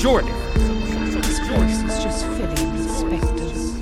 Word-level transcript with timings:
Jordan. 0.00 0.32
This 1.20 1.40
place 1.40 1.82
is 1.82 2.02
just 2.02 2.24
filling 2.24 2.72
with 2.72 2.90
spectres. 2.90 3.76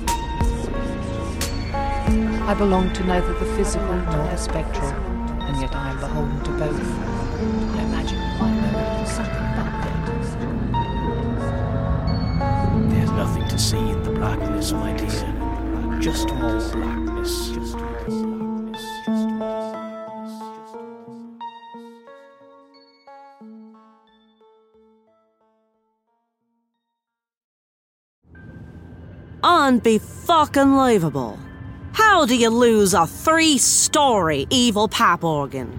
I 2.42 2.54
belong 2.58 2.92
to 2.94 3.04
neither 3.04 3.34
the 3.34 3.44
physical 3.54 3.94
nor 3.94 4.24
the 4.24 4.36
spectral, 4.36 4.88
and 4.88 5.60
yet 5.60 5.76
I 5.76 5.90
am 5.90 6.00
beholden 6.00 6.42
to 6.42 6.50
both. 6.58 6.80
I 7.78 7.82
imagine 7.84 8.18
my 8.40 8.50
memory 8.50 9.02
is 9.04 9.10
something 9.12 9.32
about 9.32 9.72
that. 9.84 9.98
There's 12.90 13.12
nothing 13.12 13.46
to 13.46 13.56
see 13.56 13.78
in 13.78 14.02
the 14.02 14.10
blackness, 14.10 14.72
my 14.72 14.92
dear. 14.94 16.00
Just 16.00 16.34
more 16.34 16.58
blackness. 16.72 17.50
Just 17.50 17.76
more 17.76 17.92
blackness. 18.06 18.37
Unbefucking-believable. 29.48 31.38
How 31.92 32.26
do 32.26 32.36
you 32.36 32.50
lose 32.50 32.92
a 32.92 33.06
three-story 33.06 34.46
evil 34.50 34.88
pap 34.88 35.24
organ? 35.24 35.72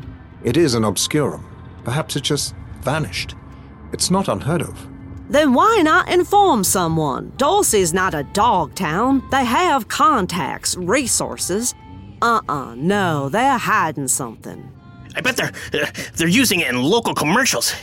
It 0.44 0.58
is 0.58 0.74
an 0.74 0.84
obscurum. 0.84 1.46
Perhaps 1.84 2.16
it 2.16 2.24
just 2.24 2.56
vanished. 2.82 3.36
It's 3.94 4.10
not 4.10 4.28
unheard 4.28 4.64
of. 4.64 4.88
Then 5.30 5.54
why 5.54 5.84
not 5.84 6.10
inform 6.10 6.64
someone? 6.64 7.32
Dulcie's 7.38 7.94
not 7.94 8.16
a 8.16 8.24
dog 8.34 8.74
town. 8.74 9.22
They 9.30 9.46
have 9.46 9.88
contacts, 9.88 10.76
resources. 10.76 11.76
Uh-uh, 12.24 12.74
no, 12.76 13.30
they're 13.30 13.60
hiding 13.60 14.08
something. 14.08 14.72
I 15.16 15.22
bet 15.22 15.38
they're 15.38 15.52
uh, 15.74 15.88
they're 16.16 16.28
using 16.28 16.60
it 16.60 16.70
in 16.70 16.82
local 16.82 17.14
commercials. 17.14 17.74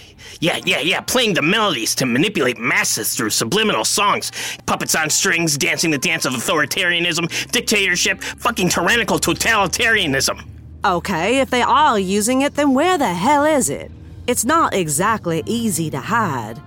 Yeah, 0.41 0.61
yeah, 0.65 0.81
yeah, 0.81 1.01
playing 1.01 1.35
the 1.35 1.43
melodies 1.43 1.95
to 1.97 2.07
manipulate 2.07 2.59
masses 2.59 3.17
through 3.17 3.31
subliminal 3.31 3.85
songs, 3.85 4.33
puppets 4.67 4.95
on 4.95 5.09
strings, 5.09 5.57
dancing 5.57 5.91
the 5.91 5.99
dance 5.99 6.27
of 6.27 6.35
authoritarianism, 6.35 7.51
dictatorship, 7.53 8.23
fucking 8.23 8.69
tyrannical 8.69 9.19
totalitarianism. 9.19 10.47
Okay, 10.85 11.39
if 11.39 11.51
they 11.51 11.63
are 11.63 11.99
using 11.99 12.43
it, 12.43 12.55
then 12.55 12.75
where 12.75 12.99
the 12.99 13.15
hell 13.15 13.45
is 13.45 13.71
it? 13.71 13.91
It's 14.27 14.45
not 14.45 14.75
exactly 14.75 15.43
easy 15.47 15.91
to 15.91 16.01
hide. 16.01 16.61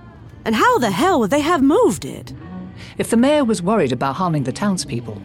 And 0.44 0.54
how 0.54 0.78
the 0.78 0.90
hell 0.90 1.20
would 1.20 1.30
they 1.30 1.40
have 1.40 1.62
moved 1.62 2.04
it? 2.04 2.32
If 2.98 3.10
the 3.10 3.16
mayor 3.16 3.44
was 3.44 3.62
worried 3.62 3.92
about 3.92 4.16
harming 4.16 4.44
the 4.44 4.52
townspeople, 4.52 5.20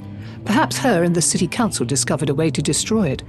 perhaps 0.46 0.78
her 0.78 1.04
and 1.04 1.16
the 1.16 1.22
city 1.22 1.48
council 1.48 1.86
discovered 1.86 2.30
a 2.30 2.36
way 2.36 2.50
to 2.52 2.62
destroy 2.62 3.10
it. 3.10 3.24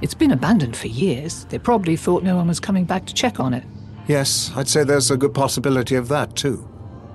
It's 0.00 0.14
been 0.14 0.30
abandoned 0.30 0.76
for 0.76 0.88
years. 0.88 1.44
They 1.46 1.58
probably 1.58 1.96
thought 1.96 2.22
no 2.22 2.36
one 2.36 2.48
was 2.48 2.60
coming 2.60 2.84
back 2.84 3.06
to 3.06 3.14
check 3.14 3.40
on 3.40 3.54
it. 3.54 3.64
Yes, 4.08 4.50
I'd 4.56 4.68
say 4.68 4.84
there's 4.84 5.10
a 5.10 5.16
good 5.16 5.34
possibility 5.34 5.94
of 5.94 6.08
that, 6.08 6.34
too. 6.34 6.68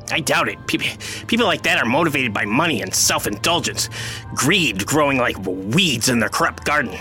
I 0.10 0.22
doubt 0.22 0.48
it. 0.48 0.66
People, 0.68 0.88
people 1.28 1.46
like 1.46 1.64
that 1.64 1.82
are 1.82 1.86
motivated 1.86 2.34
by 2.34 2.46
money 2.46 2.82
and 2.82 2.94
self 2.94 3.28
indulgence, 3.28 3.90
greed 4.36 4.86
growing 4.86 5.18
like 5.18 5.38
weeds 5.46 6.08
in 6.08 6.20
their 6.20 6.30
corrupt 6.30 6.64
garden. 6.66 6.98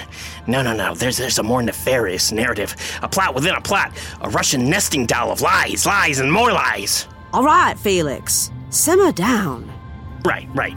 No, 0.46 0.62
no, 0.62 0.74
no. 0.74 0.94
There's, 0.94 1.16
there's 1.16 1.38
a 1.38 1.42
more 1.42 1.62
nefarious 1.62 2.32
narrative, 2.32 2.74
a 3.02 3.08
plot 3.08 3.34
within 3.34 3.54
a 3.54 3.60
plot, 3.60 3.92
a 4.22 4.30
Russian 4.30 4.68
nesting 4.68 5.06
doll 5.06 5.30
of 5.30 5.40
lies, 5.40 5.86
lies, 5.86 6.18
and 6.18 6.32
more 6.32 6.52
lies. 6.52 7.06
All 7.32 7.44
right, 7.44 7.78
Felix. 7.78 8.50
Simmer 8.70 9.12
down. 9.12 9.72
Right, 10.24 10.48
right. 10.54 10.76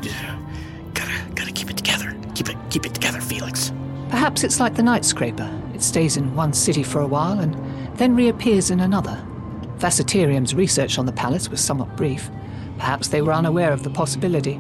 Gotta, 0.93 1.33
gotta 1.33 1.51
keep 1.51 1.69
it 1.71 1.77
together. 1.77 2.15
Keep 2.35 2.49
it, 2.49 2.57
keep 2.69 2.85
it 2.85 2.93
together, 2.93 3.21
Felix. 3.21 3.71
Perhaps 4.09 4.43
it's 4.43 4.59
like 4.59 4.75
the 4.75 4.83
night 4.83 5.05
scraper. 5.05 5.49
It 5.73 5.83
stays 5.83 6.17
in 6.17 6.35
one 6.35 6.53
city 6.53 6.83
for 6.83 6.99
a 6.99 7.07
while 7.07 7.39
and 7.39 7.55
then 7.97 8.15
reappears 8.15 8.71
in 8.71 8.79
another. 8.79 9.23
Vaciterium's 9.77 10.53
research 10.55 10.97
on 10.97 11.05
the 11.05 11.11
palace 11.11 11.49
was 11.49 11.61
somewhat 11.61 11.95
brief. 11.95 12.29
Perhaps 12.77 13.09
they 13.09 13.21
were 13.21 13.33
unaware 13.33 13.71
of 13.71 13.83
the 13.83 13.89
possibility. 13.89 14.59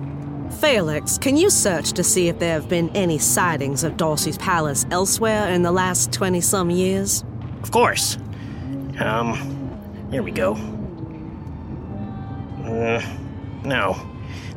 Felix, 0.59 1.17
can 1.17 1.37
you 1.37 1.49
search 1.49 1.93
to 1.93 2.03
see 2.03 2.27
if 2.27 2.39
there 2.39 2.53
have 2.53 2.69
been 2.69 2.89
any 2.95 3.17
sightings 3.17 3.83
of 3.83 3.97
Dorsey's 3.97 4.37
palace 4.37 4.85
elsewhere 4.91 5.49
in 5.49 5.61
the 5.63 5.71
last 5.71 6.11
20 6.11 6.41
some 6.41 6.69
years? 6.69 7.23
Of 7.63 7.71
course. 7.71 8.17
Um, 8.99 10.07
here 10.11 10.23
we 10.23 10.31
go. 10.31 10.53
Uh, 12.65 13.01
no. 13.63 13.95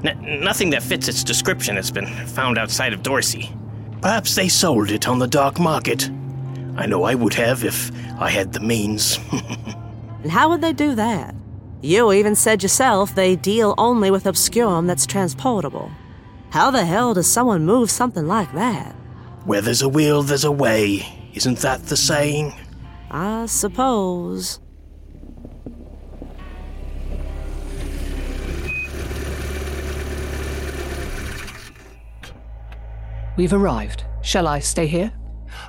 N- 0.04 0.40
nothing 0.42 0.70
that 0.70 0.82
fits 0.82 1.08
its 1.08 1.22
description 1.24 1.76
has 1.76 1.90
been 1.90 2.06
found 2.26 2.58
outside 2.58 2.92
of 2.92 3.02
Dorsey. 3.02 3.52
Perhaps 4.02 4.34
they 4.34 4.48
sold 4.48 4.90
it 4.90 5.08
on 5.08 5.18
the 5.18 5.28
dark 5.28 5.58
market. 5.58 6.10
I 6.76 6.86
know 6.86 7.04
I 7.04 7.14
would 7.14 7.34
have 7.34 7.64
if 7.64 7.90
I 8.20 8.28
had 8.28 8.52
the 8.52 8.60
means. 8.60 9.18
And 10.22 10.30
how 10.30 10.50
would 10.50 10.60
they 10.60 10.72
do 10.72 10.94
that? 10.94 11.34
You 11.80 12.12
even 12.12 12.36
said 12.36 12.62
yourself 12.62 13.14
they 13.14 13.34
deal 13.34 13.74
only 13.76 14.10
with 14.10 14.26
obscurum 14.26 14.86
that's 14.86 15.04
transportable. 15.04 15.90
How 16.50 16.70
the 16.70 16.84
hell 16.84 17.12
does 17.14 17.26
someone 17.26 17.66
move 17.66 17.90
something 17.90 18.28
like 18.28 18.52
that? 18.54 18.92
Where 19.44 19.60
there's 19.60 19.82
a 19.82 19.88
will, 19.88 20.22
there's 20.22 20.44
a 20.44 20.52
way. 20.52 21.04
Isn't 21.34 21.58
that 21.58 21.86
the 21.86 21.96
saying? 21.96 22.54
I 23.10 23.46
suppose. 23.46 24.60
We've 33.36 33.52
arrived. 33.52 34.04
Shall 34.22 34.46
I 34.46 34.58
stay 34.60 34.86
here? 34.86 35.12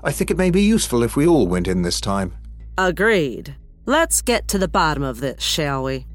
I 0.04 0.12
think 0.12 0.32
it 0.32 0.38
may 0.38 0.52
be 0.52 0.62
useful 0.62 1.04
if 1.04 1.16
we 1.16 1.28
all 1.28 1.48
went 1.48 1.68
in 1.68 1.82
this 1.82 2.02
time. 2.02 2.34
Agreed. 2.78 3.56
Let's 3.86 4.22
get 4.22 4.48
to 4.50 4.58
the 4.58 4.68
bottom 4.68 5.04
of 5.04 5.20
this, 5.20 5.42
shall 5.42 5.84
we? 5.84 6.08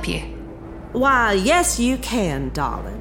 Help 0.00 0.08
you? 0.08 0.20
Why, 0.92 1.34
yes, 1.34 1.78
you 1.78 1.98
can, 1.98 2.50
darling. 2.50 2.96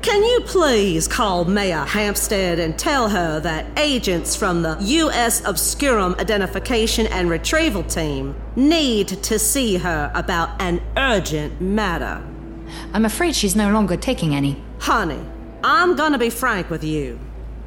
Can 0.00 0.22
you 0.22 0.40
please 0.46 1.06
call 1.06 1.44
Mayor 1.44 1.84
Hampstead 1.84 2.58
and 2.58 2.78
tell 2.78 3.08
her 3.08 3.40
that 3.40 3.66
agents 3.78 4.34
from 4.34 4.62
the 4.62 4.76
U.S. 4.80 5.44
Obscurum 5.44 6.14
Identification 6.18 7.06
and 7.08 7.28
Retrieval 7.28 7.82
Team 7.82 8.34
need 8.56 9.08
to 9.08 9.38
see 9.38 9.76
her 9.76 10.10
about 10.14 10.60
an 10.62 10.80
urgent 10.96 11.60
matter? 11.60 12.22
I'm 12.94 13.04
afraid 13.04 13.34
she's 13.34 13.56
no 13.56 13.72
longer 13.72 13.96
taking 13.96 14.34
any. 14.34 14.62
Honey, 14.78 15.20
I'm 15.62 15.96
gonna 15.96 16.18
be 16.18 16.30
frank 16.30 16.70
with 16.70 16.84
you. 16.84 17.18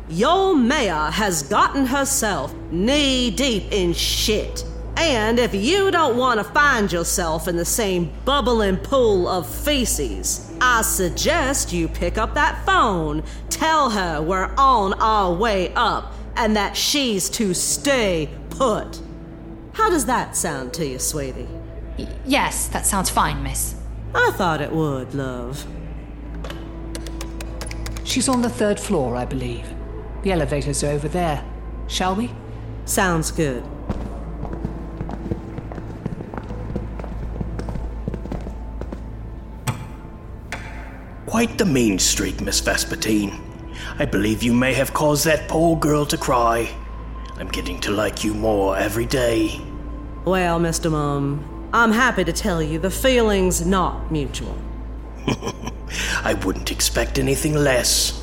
Your 0.10 0.56
mayor 0.56 1.12
has 1.12 1.44
gotten 1.44 1.86
herself 1.86 2.54
knee 2.72 3.30
deep 3.30 3.72
in 3.72 3.94
shit. 3.94 4.66
And 5.02 5.40
if 5.40 5.56
you 5.56 5.90
don't 5.90 6.16
want 6.16 6.40
to 6.40 6.44
find 6.44 6.92
yourself 6.92 7.48
in 7.48 7.56
the 7.58 7.66
same 7.66 8.12
bubbling 8.24 8.78
pool 8.78 9.28
of 9.28 9.50
feces, 9.50 10.54
I 10.62 10.84
suggest 10.84 11.74
you 11.74 11.88
pick 11.88 12.20
up 12.20 12.36
that 12.36 12.64
phone, 12.68 13.24
tell 13.50 13.90
her 13.90 14.22
we're 14.22 14.54
on 14.60 14.94
our 15.02 15.34
way 15.34 15.74
up, 15.74 16.14
and 16.36 16.56
that 16.56 16.78
she's 16.78 17.32
to 17.32 17.56
stay 17.56 18.30
put. 18.52 19.02
How 19.74 19.90
does 19.90 20.06
that 20.06 20.38
sound 20.38 20.72
to 20.76 20.86
you, 20.86 21.00
sweetie? 21.00 21.48
Y- 21.98 22.08
yes, 22.24 22.68
that 22.68 22.86
sounds 22.86 23.10
fine, 23.10 23.42
miss. 23.42 23.74
I 24.14 24.32
thought 24.36 24.62
it 24.62 24.72
would, 24.72 25.16
love. 25.16 25.66
She's 28.04 28.30
on 28.30 28.44
the 28.44 28.50
third 28.50 28.80
floor, 28.80 29.16
I 29.16 29.26
believe. 29.26 29.66
The 30.22 30.32
elevators 30.32 30.84
are 30.84 30.92
over 30.92 31.08
there. 31.08 31.44
Shall 31.88 32.16
we? 32.16 32.30
Sounds 32.86 33.32
good. 33.32 33.64
Quite 41.42 41.58
the 41.58 41.66
mean 41.66 41.98
streak, 41.98 42.40
Miss 42.40 42.62
Vespertine. 42.62 43.42
I 43.98 44.06
believe 44.06 44.44
you 44.44 44.54
may 44.54 44.76
have 44.76 44.94
caused 44.94 45.26
that 45.26 45.48
poor 45.48 45.76
girl 45.76 46.06
to 46.06 46.16
cry. 46.16 46.70
I'm 47.38 47.48
getting 47.48 47.80
to 47.80 47.90
like 47.90 48.24
you 48.24 48.36
more 48.36 48.78
every 48.78 49.08
day. 49.08 49.60
Well, 50.24 50.60
Mr. 50.60 50.92
Mum, 50.92 51.68
I'm 51.74 51.94
happy 51.94 52.24
to 52.26 52.32
tell 52.32 52.62
you 52.62 52.78
the 52.78 52.92
feeling's 52.92 53.66
not 53.66 54.12
mutual. 54.12 54.56
I 56.24 56.36
wouldn't 56.46 56.70
expect 56.70 57.18
anything 57.18 57.56
less. 57.56 58.21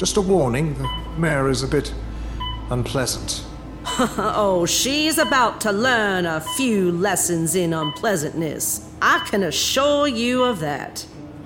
Just 0.00 0.16
a 0.16 0.22
warning 0.22 0.72
the 0.78 0.90
mayor 1.18 1.50
is 1.50 1.62
a 1.62 1.68
bit 1.68 1.92
unpleasant. 2.70 3.44
oh, 4.16 4.64
she's 4.64 5.18
about 5.18 5.60
to 5.60 5.72
learn 5.72 6.24
a 6.24 6.40
few 6.40 6.90
lessons 6.90 7.54
in 7.54 7.74
unpleasantness. 7.74 8.90
I 9.02 9.18
can 9.28 9.42
assure 9.42 10.08
you 10.08 10.42
of 10.42 10.60
that. 10.60 11.00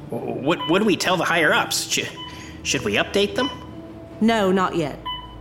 What, 0.08 0.60
what 0.70 0.78
do 0.78 0.84
we 0.84 0.96
tell 0.96 1.16
the 1.16 1.24
higher 1.24 1.52
ups? 1.52 1.90
Sh- 1.90 2.08
should 2.62 2.82
we 2.82 2.94
update 2.94 3.34
them? 3.34 3.50
No, 4.20 4.52
not 4.52 4.76
yet. 4.76 5.00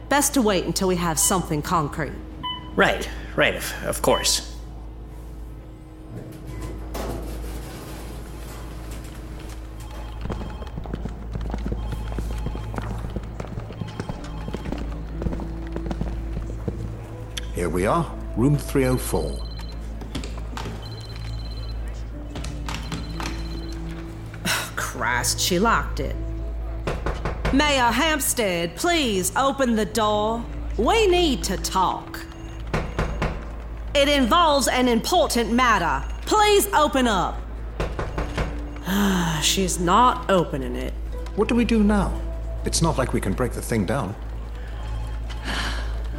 Best 0.09 0.33
to 0.33 0.41
wait 0.41 0.65
until 0.65 0.87
we 0.87 0.95
have 0.95 1.19
something 1.19 1.61
concrete. 1.61 2.13
Right, 2.75 3.07
right, 3.35 3.53
of, 3.53 3.71
of 3.85 4.01
course. 4.01 4.52
We 17.73 17.85
are, 17.87 18.09
room 18.37 18.55
304. 18.55 19.39
Christ, 24.75 25.39
she 25.39 25.57
locked 25.57 25.99
it. 25.99 26.15
Mayor 27.51 27.91
Hampstead, 27.91 28.75
please 28.75 29.35
open 29.35 29.75
the 29.75 29.85
door. 29.85 30.45
We 30.77 31.07
need 31.07 31.43
to 31.45 31.57
talk. 31.57 32.23
It 33.95 34.07
involves 34.07 34.67
an 34.67 34.87
important 34.87 35.51
matter. 35.51 36.07
Please 36.27 36.67
open 36.73 37.07
up. 37.07 37.39
She's 39.41 39.79
not 39.79 40.29
opening 40.29 40.75
it. 40.75 40.93
What 41.35 41.47
do 41.47 41.55
we 41.55 41.65
do 41.65 41.83
now? 41.83 42.13
It's 42.65 42.83
not 42.83 42.99
like 42.99 43.13
we 43.13 43.21
can 43.21 43.33
break 43.33 43.53
the 43.53 43.61
thing 43.61 43.85
down. 43.85 44.15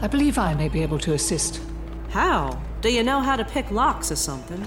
I 0.04 0.06
believe 0.06 0.36
I 0.36 0.52
may 0.52 0.68
be 0.68 0.82
able 0.82 0.98
to 0.98 1.14
assist. 1.14 1.62
How? 2.10 2.60
Do 2.82 2.92
you 2.92 3.02
know 3.02 3.20
how 3.20 3.36
to 3.36 3.44
pick 3.44 3.70
locks 3.70 4.12
or 4.12 4.16
something? 4.16 4.60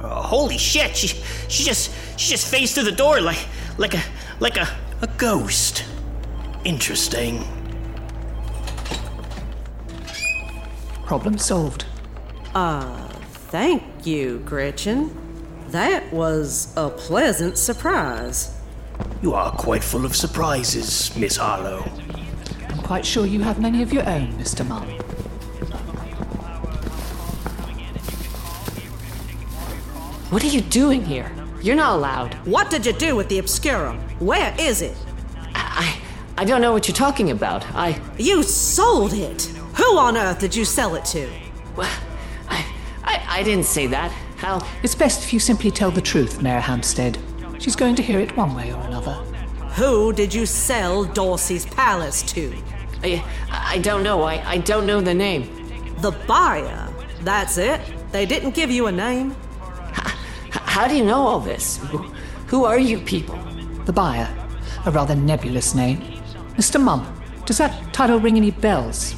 Oh, 0.00 0.22
holy 0.22 0.56
shit! 0.56 0.96
She 0.96 1.08
she 1.48 1.64
just 1.64 1.90
she 2.16 2.30
just 2.30 2.46
phased 2.46 2.76
through 2.76 2.84
the 2.84 2.92
door 2.92 3.20
like 3.20 3.44
like 3.76 3.94
a 3.94 4.02
like 4.38 4.56
a 4.56 4.68
a 5.02 5.08
ghost. 5.18 5.84
Interesting. 6.64 7.44
Problem 11.06 11.38
solved. 11.38 11.86
Uh, 12.54 13.08
thank 13.50 13.82
you, 14.06 14.38
Gretchen. 14.44 15.10
That 15.70 16.12
was 16.12 16.72
a 16.76 16.88
pleasant 16.88 17.58
surprise. 17.58 18.57
You 19.20 19.34
are 19.34 19.50
quite 19.50 19.82
full 19.82 20.04
of 20.04 20.14
surprises, 20.14 21.14
Miss 21.16 21.36
Harlowe. 21.36 21.84
I'm 22.68 22.78
quite 22.78 23.04
sure 23.04 23.26
you 23.26 23.40
have 23.40 23.60
many 23.60 23.82
of 23.82 23.92
your 23.92 24.08
own, 24.08 24.32
Mr. 24.34 24.66
Mum. 24.66 24.88
What 30.30 30.44
are 30.44 30.48
you 30.48 30.60
doing 30.60 31.04
here? 31.04 31.32
You're 31.60 31.74
not 31.74 31.96
allowed. 31.96 32.34
What 32.46 32.70
did 32.70 32.86
you 32.86 32.92
do 32.92 33.16
with 33.16 33.28
the 33.28 33.38
Obscurum? 33.38 33.98
Where 34.20 34.54
is 34.56 34.82
it? 34.82 34.96
I, 35.52 35.98
I 36.36 36.44
don't 36.44 36.60
know 36.60 36.72
what 36.72 36.86
you're 36.86 36.94
talking 36.94 37.32
about. 37.32 37.66
I. 37.74 38.00
You 38.18 38.44
sold 38.44 39.14
it! 39.14 39.42
Who 39.78 39.98
on 39.98 40.16
earth 40.16 40.38
did 40.38 40.54
you 40.54 40.64
sell 40.64 40.94
it 40.94 41.04
to? 41.06 41.28
Well, 41.74 41.90
I, 42.48 42.64
I, 43.02 43.24
I 43.40 43.42
didn't 43.42 43.66
say 43.66 43.88
that. 43.88 44.12
How? 44.36 44.64
It's 44.84 44.94
best 44.94 45.24
if 45.24 45.32
you 45.32 45.40
simply 45.40 45.72
tell 45.72 45.90
the 45.90 46.00
truth, 46.00 46.40
Mayor 46.40 46.60
Hampstead. 46.60 47.18
She's 47.58 47.76
going 47.76 47.94
to 47.96 48.02
hear 48.02 48.20
it 48.20 48.36
one 48.36 48.54
way 48.54 48.72
or 48.72 48.80
another. 48.82 49.14
Who 49.74 50.12
did 50.12 50.32
you 50.32 50.46
sell 50.46 51.04
Dorsey's 51.04 51.66
Palace 51.66 52.22
to? 52.34 52.52
I, 53.02 53.24
I 53.50 53.78
don't 53.78 54.02
know. 54.02 54.22
I, 54.22 54.42
I 54.48 54.58
don't 54.58 54.86
know 54.86 55.00
the 55.00 55.14
name. 55.14 55.94
The 56.00 56.12
buyer. 56.26 56.88
That's 57.22 57.58
it. 57.58 57.80
They 58.12 58.26
didn't 58.26 58.54
give 58.54 58.70
you 58.70 58.86
a 58.86 58.92
name. 58.92 59.34
How 60.50 60.86
do 60.86 60.96
you 60.96 61.04
know 61.04 61.26
all 61.26 61.40
this? 61.40 61.78
Who 62.46 62.64
are 62.64 62.78
you 62.78 62.98
people? 63.00 63.38
The 63.84 63.92
buyer. 63.92 64.28
A 64.86 64.90
rather 64.90 65.16
nebulous 65.16 65.74
name. 65.74 66.00
Mr. 66.56 66.80
Mum, 66.80 67.06
does 67.44 67.58
that 67.58 67.92
title 67.92 68.20
ring 68.20 68.36
any 68.36 68.50
bells? 68.50 69.14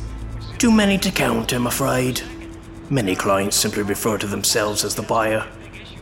Too 0.59 0.73
many 0.73 0.99
to 0.99 1.11
count, 1.11 1.53
I'm 1.53 1.67
afraid. 1.67 2.23
Many 2.89 3.15
clients 3.15 3.57
simply 3.57 3.83
refer 3.83 4.19
to 4.19 4.27
themselves 4.27 4.85
as 4.85 4.95
the 4.95 5.03
buyer, 5.03 5.47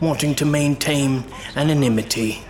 wanting 0.01 0.35
to 0.35 0.45
maintain 0.45 1.23
anonymity. 1.55 2.43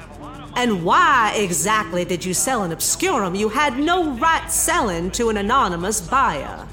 And 0.56 0.84
why 0.84 1.34
exactly 1.38 2.06
did 2.06 2.26
you 2.26 2.34
sell 2.34 2.64
an 2.64 2.72
obscurum 2.72 3.36
you 3.36 3.50
had 3.50 3.80
no 3.80 4.12
right 4.18 4.52
selling 4.52 5.12
to 5.12 5.30
an 5.30 5.38
anonymous 5.38 6.02
buyer? 6.02 6.68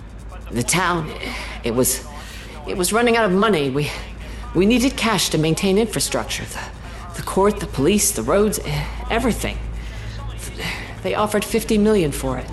The 0.50 0.62
town, 0.62 1.12
it 1.64 1.74
was, 1.74 2.06
it 2.66 2.76
was 2.76 2.92
running 2.92 3.16
out 3.16 3.26
of 3.26 3.32
money. 3.32 3.70
We, 3.70 3.90
we 4.54 4.66
needed 4.66 4.96
cash 4.96 5.28
to 5.30 5.38
maintain 5.38 5.78
infrastructure. 5.78 6.44
The, 6.44 7.16
the 7.16 7.22
court, 7.22 7.60
the 7.60 7.66
police, 7.66 8.12
the 8.12 8.22
roads, 8.22 8.58
eh, 8.64 8.86
everything. 9.10 9.58
They 11.02 11.14
offered 11.14 11.44
50 11.44 11.78
million 11.78 12.10
for 12.10 12.38
it. 12.38 12.50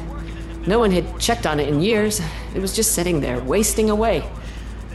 No 0.68 0.80
one 0.80 0.92
had 0.92 1.20
checked 1.20 1.46
on 1.46 1.60
it 1.60 1.68
in 1.68 1.82
years. 1.82 2.22
It 2.54 2.62
was 2.62 2.76
just 2.76 2.94
sitting 2.94 3.20
there, 3.20 3.40
wasting 3.40 3.90
away. 3.90 4.24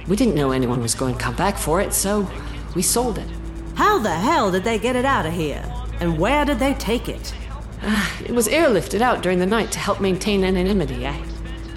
We 0.06 0.16
didn't 0.16 0.35
know 0.35 0.52
anyone 0.52 0.80
was 0.80 0.94
going 0.94 1.16
to 1.16 1.20
come 1.20 1.35
back 1.35 1.58
for 1.58 1.80
it, 1.80 1.92
so 1.92 2.30
we 2.78 2.82
sold 2.82 3.18
it. 3.18 3.26
How 3.75 3.99
the 3.99 4.14
hell 4.14 4.52
did 4.52 4.62
they 4.62 4.78
get 4.78 4.94
it 4.94 5.04
out 5.04 5.26
of 5.26 5.32
here? 5.32 5.64
And 5.99 6.16
where 6.16 6.44
did 6.44 6.61
they 6.61 6.75
take 6.75 7.08
it? 7.08 7.35
Uh, 7.82 8.08
it 8.25 8.30
was 8.30 8.47
airlifted 8.47 9.00
out 9.00 9.20
during 9.20 9.40
the 9.40 9.47
night 9.47 9.73
to 9.73 9.80
help 9.80 10.00
maintain 10.00 10.44
anonymity. 10.44 11.04
I, 11.04 11.20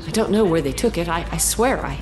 I 0.06 0.12
don't 0.12 0.30
know 0.30 0.46
where 0.46 0.62
they 0.62 0.74
took 0.74 1.00
it. 1.00 1.10
I, 1.10 1.26
I 1.32 1.38
swear 1.38 1.84
I, 1.84 2.00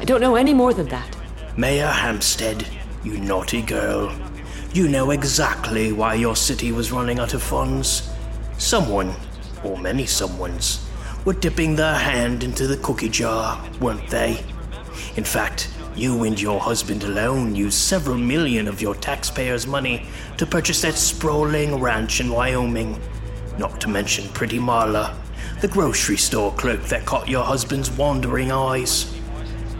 I 0.00 0.04
don't 0.04 0.20
know 0.20 0.34
any 0.34 0.52
more 0.52 0.74
than 0.74 0.88
that. 0.88 1.16
Mayor 1.56 1.86
Hampstead, 1.86 2.66
you 3.04 3.18
naughty 3.18 3.62
girl. 3.62 4.12
You 4.72 4.88
know 4.88 5.12
exactly 5.12 5.92
why 5.92 6.14
your 6.14 6.34
city 6.34 6.72
was 6.72 6.90
running 6.90 7.20
out 7.20 7.34
of 7.34 7.44
funds. 7.44 8.10
Someone, 8.58 9.14
or 9.62 9.78
many 9.78 10.06
someones, 10.06 10.84
were 11.24 11.34
dipping 11.34 11.76
their 11.76 11.94
hand 11.94 12.42
into 12.42 12.66
the 12.66 12.78
cookie 12.78 13.10
jar, 13.10 13.64
weren't 13.80 14.08
they? 14.08 14.42
In 15.14 15.22
fact, 15.22 15.68
you 15.96 16.24
and 16.24 16.40
your 16.40 16.60
husband 16.60 17.04
alone 17.04 17.54
used 17.54 17.78
several 17.78 18.16
million 18.16 18.68
of 18.68 18.80
your 18.80 18.94
taxpayers' 18.94 19.66
money 19.66 20.06
to 20.38 20.46
purchase 20.46 20.82
that 20.82 20.94
sprawling 20.94 21.80
ranch 21.80 22.20
in 22.20 22.30
Wyoming. 22.30 23.00
Not 23.58 23.80
to 23.82 23.88
mention 23.88 24.28
Pretty 24.30 24.58
Marla, 24.58 25.14
the 25.60 25.68
grocery 25.68 26.16
store 26.16 26.52
clerk 26.52 26.82
that 26.84 27.04
caught 27.04 27.28
your 27.28 27.44
husband's 27.44 27.90
wandering 27.90 28.50
eyes. 28.52 29.12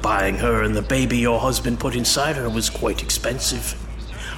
Buying 0.02 0.36
her 0.36 0.62
and 0.62 0.74
the 0.74 0.82
baby 0.82 1.18
your 1.18 1.40
husband 1.40 1.80
put 1.80 1.94
inside 1.94 2.36
her 2.36 2.50
was 2.50 2.68
quite 2.68 3.02
expensive. 3.02 3.74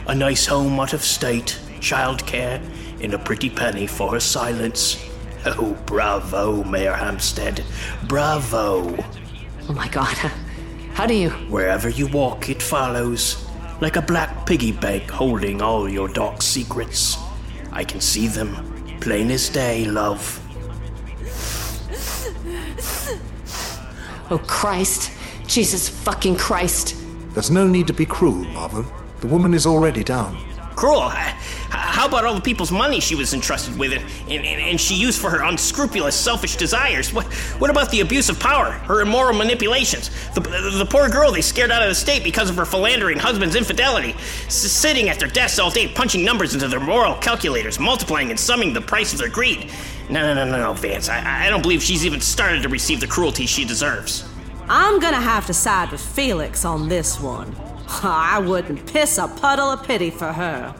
A 0.07 0.15
nice 0.15 0.47
home 0.47 0.79
out 0.79 0.93
of 0.93 1.03
state, 1.03 1.59
childcare, 1.81 2.61
and 3.03 3.15
a 3.15 3.19
pretty 3.19 3.49
penny 3.49 3.87
for 3.87 4.13
her 4.13 4.21
silence. 4.21 5.03
Oh, 5.45 5.77
bravo, 5.87 6.63
Mayor 6.65 6.95
Hampstead. 6.95 7.65
Bravo. 8.05 8.97
Oh 9.69 9.73
my 9.73 9.89
god. 9.89 10.17
How 10.95 11.07
do 11.07 11.15
you? 11.15 11.31
Wherever 11.49 11.89
you 11.89 12.07
walk, 12.07 12.49
it 12.49 12.63
follows. 12.63 13.49
Like 13.81 13.97
a 13.97 14.03
black 14.03 14.47
piggy 14.47 14.73
bank 14.73 15.11
holding 15.11 15.61
all 15.61 15.89
your 15.89 16.09
dark 16.09 16.43
secrets. 16.43 17.17
I 17.73 17.85
can 17.85 18.01
see 18.01 18.29
them, 18.29 18.99
plain 19.01 19.31
as 19.31 19.49
day, 19.49 19.87
love. 19.87 20.39
Oh, 24.31 24.39
Christ. 24.47 25.11
Jesus 25.47 25.89
fucking 25.89 26.37
Christ. 26.37 26.97
There's 27.35 27.51
no 27.51 27.67
need 27.67 27.87
to 27.89 27.93
be 27.93 28.07
cruel, 28.07 28.45
Marvel. 28.53 28.87
The 29.21 29.27
woman 29.27 29.53
is 29.55 29.67
already 29.67 30.05
down. 30.05 30.37
Cruel? 30.77 31.13
How 31.75 32.07
about 32.07 32.27
all 32.27 32.35
the 32.35 32.41
people's 32.43 32.71
money 32.71 33.01
she 33.01 33.15
was 33.15 33.33
entrusted 33.33 33.79
with 33.79 33.93
and, 33.93 34.05
and, 34.31 34.45
and 34.45 34.79
she 34.79 34.95
used 34.95 35.19
for 35.19 35.31
her 35.31 35.43
unscrupulous, 35.43 36.15
selfish 36.15 36.57
desires? 36.57 37.15
What, 37.15 37.25
what 37.59 37.71
about 37.71 37.91
the 37.91 38.01
abuse 38.01 38.29
of 38.29 38.39
power, 38.39 38.73
her 38.73 39.01
immoral 39.01 39.37
manipulations? 39.39 40.11
The, 40.35 40.41
the 40.41 40.87
poor 40.89 41.09
girl 41.09 41.33
they 41.33 41.41
scared 41.41 41.71
out 41.71 41.83
of 41.83 41.89
the 41.89 41.95
state 41.95 42.25
because 42.25 42.51
of 42.51 42.57
her 42.57 42.67
philandering 42.67 43.19
husband's 43.19 43.57
infidelity, 43.57 44.13
s- 44.47 44.55
sitting 44.55 45.09
at 45.09 45.19
their 45.19 45.29
desks 45.29 45.59
all 45.59 45.71
day 45.71 45.89
punching 45.89 46.23
numbers 46.23 46.53
into 46.53 46.69
their 46.69 46.79
moral 46.81 47.15
calculators, 47.17 47.79
multiplying 47.81 48.29
and 48.29 48.39
summing 48.39 48.75
the 48.75 48.81
price 48.81 49.15
of 49.15 49.19
their 49.19 49.31
greed. 49.31 49.71
No, 50.11 50.21
no, 50.21 50.35
no, 50.35 50.51
no, 50.51 50.59
no, 50.63 50.73
Vance. 50.75 51.09
I, 51.09 51.47
I 51.47 51.49
don't 51.49 51.63
believe 51.63 51.83
she's 51.83 52.05
even 52.05 52.21
started 52.21 52.63
to 52.65 52.69
receive 52.69 53.01
the 53.01 53.07
cruelty 53.07 53.47
she 53.47 53.65
deserves. 53.65 54.29
I'm 54.69 55.01
gonna 55.01 55.21
have 55.21 55.47
to 55.47 55.55
side 55.55 55.91
with 55.91 56.03
Felix 56.03 56.67
on 56.67 56.89
this 56.89 57.19
one. 57.19 57.57
I 58.03 58.41
wouldn't 58.41 58.93
piss 58.93 59.17
a 59.17 59.27
puddle 59.29 59.71
of 59.71 59.85
pity 59.87 60.11
for 60.11 60.33
her. 60.33 60.75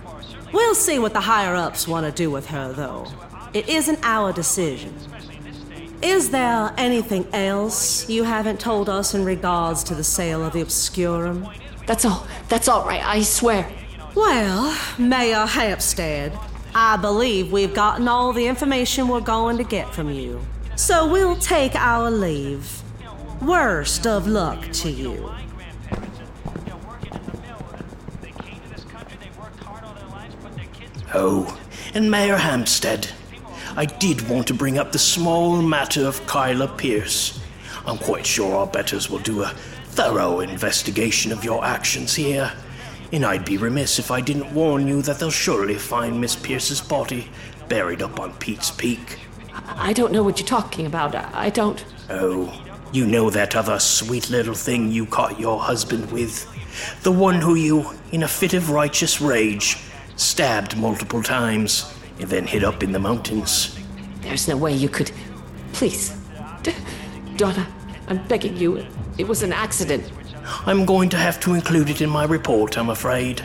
We'll 0.53 0.75
see 0.75 0.99
what 0.99 1.13
the 1.13 1.21
higher 1.21 1.55
ups 1.55 1.89
want 1.89 2.07
to 2.07 2.13
do 2.13 2.31
with 2.31 2.47
her, 2.47 2.73
though. 2.73 3.07
It 3.55 3.69
isn't 3.69 3.99
our 4.03 4.33
decision. 4.33 4.95
Is 6.03 6.31
there 6.31 6.75
anything 6.77 7.27
else 7.33 8.09
you 8.09 8.25
haven't 8.25 8.59
told 8.61 8.89
us 8.89 9.15
in 9.15 9.25
regards 9.25 9.85
to 9.85 9.95
the 9.95 10.05
sale 10.05 10.45
of 10.45 10.53
the 10.53 10.61
Obscurum? 10.61 11.49
That's 11.87 12.05
all. 12.05 12.27
That's 12.49 12.69
all 12.69 12.85
right, 12.85 13.03
I 13.03 13.23
swear. 13.23 13.71
Well, 14.15 14.77
Mayor 14.99 15.47
Hampstead, 15.47 16.39
I 16.75 16.97
believe 16.97 17.53
we've 17.53 17.73
gotten 17.73 18.09
all 18.09 18.33
the 18.33 18.47
information 18.47 19.09
we're 19.09 19.21
going 19.21 19.57
to 19.59 19.65
get 19.65 19.95
from 19.95 20.11
you. 20.11 20.41
So 20.77 21.11
we'll 21.11 21.37
take 21.37 21.75
our 21.77 22.11
leave. 22.11 22.83
Worst 23.41 24.07
of 24.07 24.27
luck 24.27 24.71
to 24.73 24.91
you. 24.91 25.31
Oh, 31.15 31.59
and 31.93 32.11
Mayor 32.11 32.37
Hampstead, 32.37 33.09
I 33.77 33.85
did 33.85 34.29
want 34.29 34.47
to 34.47 34.55
bring 34.55 34.79
up 34.79 34.93
the 34.93 34.99
small 34.99 35.61
matter 35.61 36.07
of 36.07 36.27
Kyla 36.27 36.69
Pierce. 36.69 37.39
I'm 37.87 37.99
quite 37.99 38.25
sure 38.25 38.55
our 38.55 38.67
betters 38.67 39.11
will 39.11 39.19
do 39.19 39.43
a 39.43 39.49
thorough 39.89 40.41
investigation 40.41 41.31
of 41.31 41.45
your 41.45 41.65
actions 41.65 42.15
here, 42.15 42.51
and 43.13 43.27
I'd 43.27 43.45
be 43.45 43.59
remiss 43.59 43.99
if 43.99 44.11
I 44.11 44.23
didn't 44.23 44.55
warn 44.55 44.89
you 44.89 45.03
that 45.03 45.19
they'll 45.19 45.31
surely 45.31 45.75
find 45.75 46.19
Miss 46.19 46.35
Pierce's 46.35 46.81
body 46.81 47.29
buried 47.69 48.01
up 48.01 48.19
on 48.19 48.33
Pete's 48.39 48.71
Peak. 48.71 49.19
I 49.69 49.93
don't 49.93 50.13
know 50.13 50.23
what 50.23 50.39
you're 50.39 50.47
talking 50.47 50.87
about. 50.87 51.15
I 51.15 51.51
don't. 51.51 51.85
Oh, 52.09 52.59
you 52.91 53.07
know 53.07 53.29
that 53.29 53.55
other 53.55 53.79
sweet 53.79 54.31
little 54.31 54.55
thing 54.55 54.91
you 54.91 55.05
caught 55.05 55.39
your 55.39 55.61
husband 55.61 56.11
with? 56.11 56.49
The 57.03 57.13
one 57.13 57.35
who 57.35 57.55
you, 57.55 57.91
in 58.13 58.23
a 58.23 58.29
fit 58.29 58.55
of 58.55 58.71
righteous 58.71 59.21
rage, 59.21 59.77
stabbed 60.17 60.77
multiple 60.77 61.23
times 61.23 61.93
and 62.21 62.29
then 62.29 62.47
hid 62.47 62.65
up 62.65 62.83
in 62.83 62.93
the 62.93 62.99
mountains. 62.99 63.79
There's 64.21 64.49
no 64.49 64.57
way 64.57 64.73
you 64.73 64.89
could. 64.89 65.11
Please. 65.73 66.17
D- 66.63 66.75
Donna, 67.37 67.67
I'm 68.09 68.27
begging 68.29 68.57
you. 68.57 68.87
It 69.19 69.27
was 69.27 69.43
an 69.43 69.53
accident. 69.53 70.11
I'm 70.67 70.85
going 70.85 71.09
to 71.11 71.17
have 71.17 71.41
to 71.41 71.55
include 71.55 71.91
it 71.91 72.01
in 72.01 72.11
my 72.11 72.25
report, 72.25 72.77
I'm 72.77 72.91
afraid. 72.91 73.43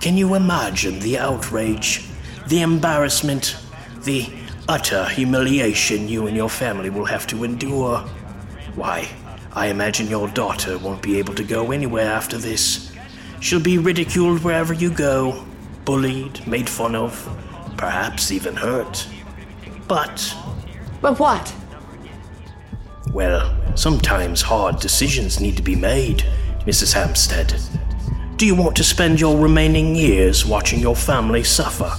Can 0.00 0.16
you 0.16 0.34
imagine 0.34 0.98
the 0.98 1.18
outrage, 1.18 2.08
the 2.48 2.62
embarrassment, 2.62 3.56
the 4.02 4.28
utter 4.68 5.04
humiliation 5.08 6.08
you 6.08 6.26
and 6.26 6.36
your 6.36 6.50
family 6.50 6.90
will 6.90 7.04
have 7.04 7.26
to 7.28 7.44
endure? 7.44 7.98
Why, 8.74 9.08
I 9.52 9.66
imagine 9.68 10.08
your 10.08 10.28
daughter 10.28 10.78
won't 10.78 11.02
be 11.02 11.18
able 11.18 11.34
to 11.34 11.44
go 11.44 11.70
anywhere 11.72 12.10
after 12.10 12.38
this. 12.38 12.92
She'll 13.40 13.60
be 13.60 13.78
ridiculed 13.78 14.42
wherever 14.42 14.72
you 14.72 14.90
go, 14.90 15.44
bullied, 15.84 16.46
made 16.46 16.68
fun 16.68 16.94
of, 16.94 17.28
perhaps 17.76 18.30
even 18.30 18.56
hurt. 18.56 19.06
But. 19.88 20.34
But 21.00 21.18
what? 21.18 21.54
Well, 23.12 23.54
sometimes 23.74 24.42
hard 24.42 24.80
decisions 24.80 25.40
need 25.40 25.56
to 25.56 25.62
be 25.62 25.76
made, 25.76 26.24
Mrs. 26.66 26.92
Hampstead. 26.92 27.54
Do 28.36 28.46
you 28.46 28.54
want 28.54 28.76
to 28.76 28.84
spend 28.84 29.20
your 29.20 29.38
remaining 29.38 29.94
years 29.94 30.46
watching 30.46 30.80
your 30.80 30.96
family 30.96 31.44
suffer? 31.44 31.92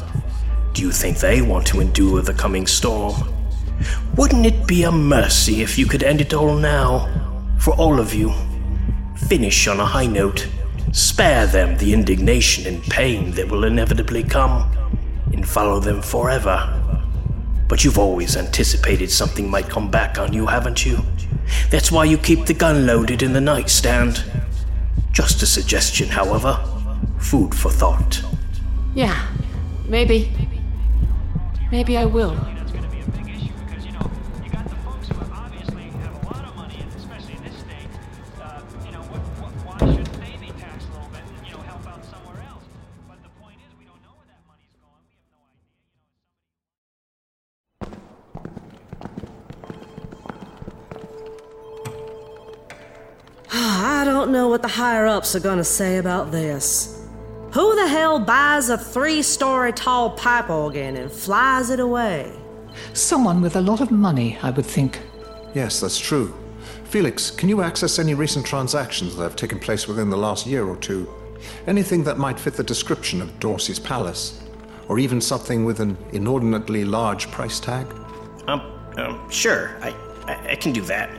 Do 0.74 0.82
you 0.82 0.92
think 0.92 1.20
they 1.20 1.42
want 1.42 1.68
to 1.68 1.80
endure 1.80 2.22
the 2.22 2.34
coming 2.34 2.66
storm? 2.66 3.34
Wouldn't 4.16 4.46
it 4.46 4.68
be 4.68 4.84
a 4.84 4.92
mercy 4.92 5.62
if 5.62 5.78
you 5.78 5.86
could 5.86 6.04
end 6.04 6.22
it 6.22 6.34
all 6.34 6.56
now? 6.56 7.10
For 7.60 7.74
all 7.76 8.00
of 8.00 8.14
you. 8.14 8.34
Finish 9.28 9.68
on 9.68 9.80
a 9.80 9.86
high 9.86 10.08
note. 10.08 10.48
Spare 10.94 11.48
them 11.48 11.76
the 11.78 11.92
indignation 11.92 12.68
and 12.68 12.84
pain 12.84 13.32
that 13.32 13.50
will 13.50 13.64
inevitably 13.64 14.24
come, 14.24 14.72
and 15.34 15.48
follow 15.48 15.80
them 15.80 16.04
forever. 16.04 16.80
But 17.68 17.84
you've 17.84 17.98
always 17.98 18.38
anticipated 18.38 19.10
something 19.10 19.50
might 19.50 19.68
come 19.68 19.90
back 19.90 20.20
on 20.20 20.34
you, 20.34 20.46
haven't 20.46 20.86
you? 20.86 21.00
That's 21.72 21.92
why 21.92 22.06
you 22.06 22.20
keep 22.20 22.46
the 22.46 22.54
gun 22.54 22.86
loaded 22.86 23.24
in 23.24 23.34
the 23.34 23.42
nightstand. 23.42 24.24
Just 25.12 25.42
a 25.42 25.48
suggestion, 25.48 26.10
however. 26.10 26.64
Food 27.18 27.56
for 27.56 27.72
thought. 27.72 28.24
Yeah, 28.94 29.28
maybe. 29.88 30.32
Maybe 31.72 31.98
I 31.98 32.06
will. 32.06 32.38
Know 54.34 54.50
what 54.50 54.62
the 54.62 54.68
higher 54.68 55.08
ups 55.08 55.36
are 55.36 55.40
gonna 55.40 55.64
say 55.64 55.98
about 55.98 56.32
this. 56.32 57.00
Who 57.54 57.76
the 57.76 57.88
hell 57.88 58.20
buys 58.20 58.70
a 58.70 58.78
three 58.78 59.22
story 59.22 59.72
tall 59.72 60.10
pipe 60.10 60.50
organ 60.50 60.98
and 60.98 61.10
flies 61.10 61.70
it 61.70 61.80
away? 61.80 62.34
Someone 62.94 63.42
with 63.42 63.56
a 63.56 63.62
lot 63.62 63.80
of 63.80 63.92
money, 63.92 64.38
I 64.42 64.50
would 64.50 64.66
think. 64.66 65.00
Yes, 65.54 65.80
that's 65.80 66.00
true. 66.00 66.34
Felix, 66.86 67.30
can 67.30 67.48
you 67.48 67.62
access 67.62 68.00
any 68.00 68.16
recent 68.16 68.46
transactions 68.46 69.16
that 69.16 69.24
have 69.24 69.36
taken 69.36 69.60
place 69.60 69.88
within 69.88 70.10
the 70.10 70.18
last 70.18 70.48
year 70.48 70.66
or 70.66 70.76
two? 70.78 71.08
Anything 71.68 72.04
that 72.06 72.18
might 72.18 72.40
fit 72.40 72.56
the 72.56 72.64
description 72.64 73.22
of 73.22 73.40
Dorsey's 73.40 73.80
palace? 73.80 74.42
Or 74.88 74.98
even 74.98 75.22
something 75.22 75.64
with 75.64 75.80
an 75.80 75.96
inordinately 76.12 76.86
large 76.86 77.30
price 77.30 77.60
tag? 77.60 77.86
Um, 78.48 78.62
um, 78.98 79.30
sure, 79.30 79.78
I, 79.82 79.90
I, 80.26 80.52
I 80.52 80.56
can 80.56 80.74
do 80.74 80.82
that. 80.82 81.10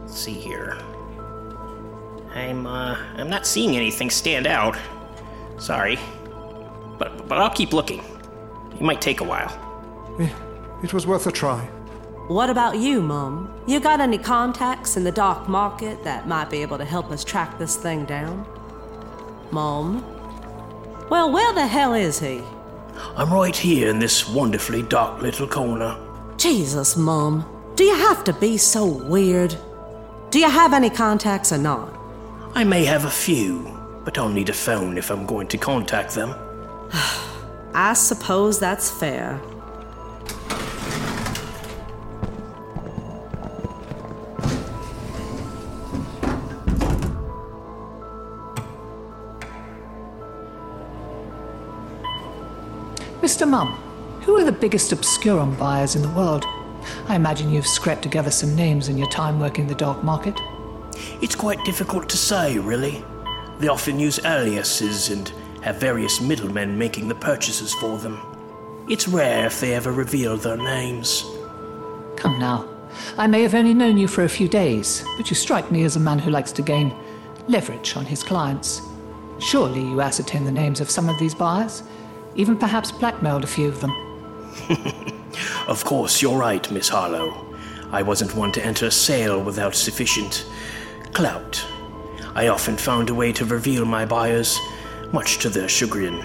Let's 0.00 0.18
see 0.18 0.32
here. 0.32 0.78
I'm, 2.34 2.66
uh, 2.66 2.96
I'm 3.16 3.28
not 3.28 3.46
seeing 3.46 3.76
anything 3.76 4.10
stand 4.10 4.46
out. 4.46 4.76
Sorry. 5.58 5.98
But, 6.98 7.28
but 7.28 7.38
I'll 7.38 7.50
keep 7.50 7.72
looking. 7.72 8.02
It 8.72 8.80
might 8.80 9.00
take 9.00 9.20
a 9.20 9.24
while. 9.24 9.50
Eh, 10.20 10.30
It 10.82 10.92
was 10.94 11.06
worth 11.06 11.26
a 11.26 11.32
try. 11.32 11.60
What 12.28 12.48
about 12.48 12.78
you, 12.78 13.02
Mum? 13.02 13.52
You 13.66 13.80
got 13.80 14.00
any 14.00 14.16
contacts 14.18 14.96
in 14.96 15.02
the 15.04 15.10
dark 15.12 15.48
market 15.48 16.04
that 16.04 16.28
might 16.28 16.48
be 16.48 16.62
able 16.62 16.78
to 16.78 16.84
help 16.84 17.10
us 17.10 17.24
track 17.24 17.58
this 17.58 17.74
thing 17.76 18.04
down? 18.04 18.46
Mum? 19.50 20.04
Well, 21.10 21.32
where 21.32 21.52
the 21.52 21.66
hell 21.66 21.92
is 21.94 22.20
he? 22.20 22.40
I'm 23.16 23.32
right 23.32 23.56
here 23.56 23.88
in 23.90 23.98
this 23.98 24.28
wonderfully 24.28 24.82
dark 24.82 25.20
little 25.20 25.48
corner. 25.48 25.96
Jesus, 26.36 26.96
Mum. 26.96 27.44
Do 27.74 27.82
you 27.84 27.94
have 27.94 28.22
to 28.24 28.32
be 28.32 28.56
so 28.58 28.86
weird? 28.86 29.56
Do 30.30 30.38
you 30.38 30.48
have 30.48 30.72
any 30.72 30.90
contacts 30.90 31.52
or 31.52 31.58
not? 31.58 31.92
I 32.52 32.64
may 32.64 32.84
have 32.84 33.04
a 33.04 33.10
few, 33.10 33.78
but 34.04 34.18
I'll 34.18 34.28
need 34.28 34.48
a 34.48 34.52
phone 34.52 34.98
if 34.98 35.10
I'm 35.10 35.24
going 35.24 35.46
to 35.48 35.56
contact 35.56 36.14
them. 36.14 36.34
I 37.74 37.92
suppose 37.94 38.58
that's 38.58 38.90
fair. 38.90 39.40
Mr. 53.22 53.48
Mum, 53.48 53.68
who 54.22 54.36
are 54.36 54.44
the 54.44 54.50
biggest 54.50 54.92
obscurum 54.92 55.54
buyers 55.56 55.94
in 55.94 56.02
the 56.02 56.08
world? 56.10 56.44
I 57.06 57.14
imagine 57.14 57.52
you've 57.52 57.66
scraped 57.66 58.02
together 58.02 58.30
some 58.30 58.56
names 58.56 58.88
in 58.88 58.98
your 58.98 59.08
time 59.08 59.38
working 59.38 59.68
the 59.68 59.74
dark 59.74 60.02
market. 60.02 60.38
It's 61.20 61.34
quite 61.34 61.64
difficult 61.64 62.08
to 62.08 62.16
say, 62.16 62.58
really. 62.58 63.04
They 63.58 63.68
often 63.68 63.98
use 63.98 64.18
aliases 64.24 65.10
and 65.10 65.30
have 65.62 65.76
various 65.76 66.20
middlemen 66.20 66.78
making 66.78 67.08
the 67.08 67.14
purchases 67.14 67.74
for 67.74 67.98
them. 67.98 68.20
It's 68.88 69.06
rare 69.06 69.46
if 69.46 69.60
they 69.60 69.74
ever 69.74 69.92
reveal 69.92 70.36
their 70.36 70.56
names. 70.56 71.24
Come 72.16 72.38
now. 72.38 72.68
I 73.16 73.26
may 73.26 73.42
have 73.42 73.54
only 73.54 73.74
known 73.74 73.98
you 73.98 74.08
for 74.08 74.24
a 74.24 74.28
few 74.28 74.48
days, 74.48 75.04
but 75.16 75.30
you 75.30 75.36
strike 75.36 75.70
me 75.70 75.84
as 75.84 75.96
a 75.96 76.00
man 76.00 76.18
who 76.18 76.30
likes 76.30 76.52
to 76.52 76.62
gain 76.62 76.94
leverage 77.48 77.96
on 77.96 78.04
his 78.04 78.22
clients. 78.22 78.82
Surely 79.38 79.80
you 79.80 80.00
ascertained 80.00 80.46
the 80.46 80.52
names 80.52 80.80
of 80.80 80.90
some 80.90 81.08
of 81.08 81.18
these 81.18 81.34
buyers, 81.34 81.82
even 82.34 82.56
perhaps 82.56 82.90
blackmailed 82.90 83.44
a 83.44 83.46
few 83.46 83.68
of 83.68 83.80
them. 83.80 83.92
Of 85.66 85.84
course, 85.84 86.20
you're 86.20 86.36
right, 86.36 86.68
Miss 86.70 86.88
Harlowe. 86.88 87.46
I 87.92 88.02
wasn't 88.02 88.34
one 88.34 88.52
to 88.52 88.64
enter 88.64 88.86
a 88.86 88.90
sale 88.90 89.40
without 89.42 89.74
sufficient 89.74 90.46
clout. 91.12 91.64
I 92.34 92.48
often 92.48 92.76
found 92.76 93.10
a 93.10 93.14
way 93.14 93.32
to 93.32 93.44
reveal 93.44 93.84
my 93.84 94.06
buyers, 94.06 94.58
much 95.12 95.38
to 95.38 95.48
their 95.48 95.68
chagrin. 95.68 96.22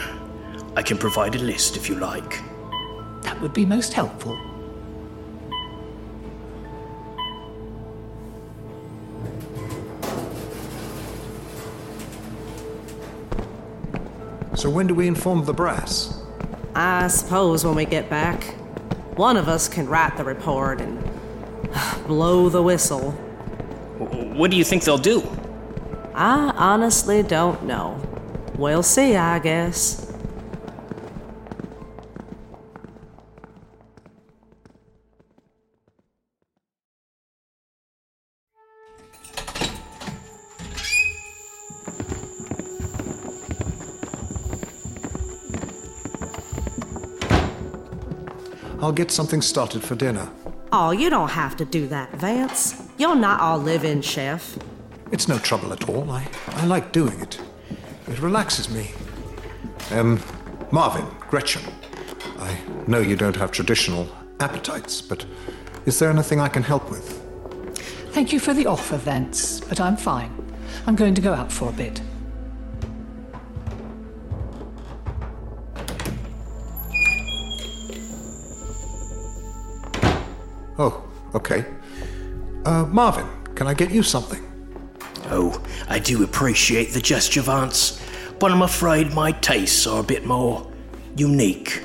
I 0.76 0.82
can 0.82 0.98
provide 0.98 1.36
a 1.36 1.40
list 1.40 1.78
if 1.78 1.90
you 1.90 1.96
like. 1.96 2.42
That 3.24 3.40
would 3.42 3.54
be 3.54 3.66
most 3.66 3.94
helpful. 3.94 4.38
So 14.56 14.70
when 14.70 14.88
do 14.88 14.96
we 14.96 15.08
inform 15.08 15.46
the 15.46 15.54
brass? 15.54 16.22
I 16.76 17.08
suppose 17.08 17.66
when 17.66 17.76
we 17.76 17.86
get 17.86 18.10
back, 18.10 18.56
one 19.18 19.38
of 19.38 19.48
us 19.48 19.68
can 19.68 19.88
write 19.88 20.18
the 20.18 20.24
report 20.24 20.82
and 20.82 21.04
blow 22.08 22.50
the 22.50 22.62
whistle. 22.62 23.14
What 23.98 24.52
do 24.52 24.58
you 24.58 24.64
think 24.64 24.84
they'll 24.84 24.98
do? 24.98 25.24
I 26.14 26.54
honestly 26.56 27.24
don't 27.24 27.64
know. 27.64 28.02
We'll 28.58 28.84
see, 28.84 29.16
I 29.16 29.40
guess. 29.40 30.14
I'll 48.82 48.92
get 48.92 49.10
something 49.10 49.42
started 49.42 49.84
for 49.84 49.96
dinner. 49.96 50.30
Oh, 50.72 50.92
you 50.92 51.10
don't 51.10 51.30
have 51.30 51.56
to 51.58 51.66
do 51.66 51.88
that, 51.88 52.12
Vance. 52.12 52.85
You're 52.98 53.16
not 53.16 53.42
all 53.42 53.58
live-in 53.58 54.02
chef. 54.02 54.58
It's 55.12 55.28
no 55.28 55.38
trouble 55.38 55.74
at 55.74 55.90
all. 55.90 56.10
I, 56.10 56.28
I 56.48 56.66
like 56.66 56.94
doing 56.94 57.20
it. 57.20 57.42
It 58.08 58.22
relaxes 58.22 58.70
me. 58.70 58.92
Um, 59.92 60.22
Marvin, 60.72 61.06
Gretchen, 61.30 61.62
I 62.40 62.58
know 62.88 63.00
you 63.00 63.18
don't 63.18 63.36
have 63.36 63.52
traditional 63.52 64.08
appetites, 64.40 65.02
but 65.02 65.26
is 65.86 66.00
there 66.00 66.10
anything 66.10 66.40
I 66.40 66.48
can 66.48 66.64
help 66.64 66.90
with? 66.90 67.22
Thank 68.12 68.32
you 68.32 68.40
for 68.40 68.54
the 68.54 68.66
offer, 68.66 68.96
Vance, 68.96 69.60
but 69.60 69.82
I'm 69.82 69.98
fine. 69.98 70.32
I'm 70.88 70.96
going 70.96 71.16
to 71.16 71.22
go 71.22 71.34
out 71.34 71.52
for 71.52 71.70
a 71.70 71.74
bit. 71.74 72.02
Oh, 80.78 81.04
okay. 81.34 81.66
Uh, 82.66 82.84
Marvin, 82.88 83.28
can 83.54 83.68
I 83.68 83.76
get 83.76 83.92
you 83.92 84.02
something? 84.02 84.42
Oh, 85.26 85.64
I 85.88 86.00
do 86.00 86.24
appreciate 86.24 86.94
the 86.94 87.00
gesture, 87.00 87.42
Vance, 87.42 88.02
but 88.40 88.52
I'm 88.52 88.64
afraid 88.64 89.14
my 89.14 89.32
tastes 89.34 89.86
are 89.86 90.00
a 90.00 90.04
bit 90.04 90.26
more 90.26 90.72
unique. 91.16 91.84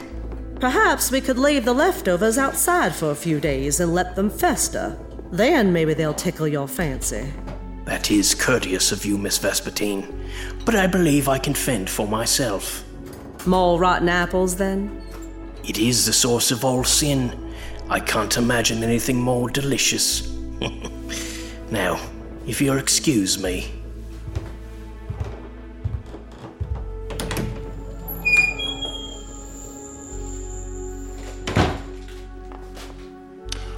Perhaps 0.59 1.11
we 1.11 1.21
could 1.21 1.38
leave 1.38 1.66
the 1.66 1.75
leftovers 1.75 2.38
outside 2.38 2.95
for 2.95 3.11
a 3.11 3.14
few 3.14 3.40
days 3.40 3.81
and 3.81 3.95
let 3.95 4.16
them 4.16 4.31
fester. 4.31 4.99
Then 5.31 5.71
maybe 5.71 5.93
they'll 5.93 6.14
tickle 6.14 6.49
your 6.49 6.66
fancy. 6.66 7.31
That 7.85 8.11
is 8.11 8.35
courteous 8.35 8.90
of 8.90 9.05
you, 9.05 9.19
Miss 9.19 9.38
Vespertine, 9.38 10.07
but 10.64 10.75
I 10.75 10.87
believe 10.87 11.29
I 11.29 11.38
can 11.38 11.55
fend 11.55 11.90
for 11.90 12.09
myself. 12.09 12.85
More 13.47 13.79
rotten 13.79 14.09
apples, 14.09 14.57
then? 14.57 15.03
It 15.62 15.79
is 15.79 16.07
the 16.07 16.12
source 16.12 16.51
of 16.51 16.64
all 16.64 16.85
sin. 16.85 17.55
I 17.90 18.01
can't 18.01 18.37
imagine 18.38 18.83
anything 18.83 19.16
more 19.16 19.51
delicious. 19.51 20.39
now, 21.70 22.01
if 22.46 22.61
you'll 22.61 22.79
excuse 22.79 23.42
me. 23.42 23.73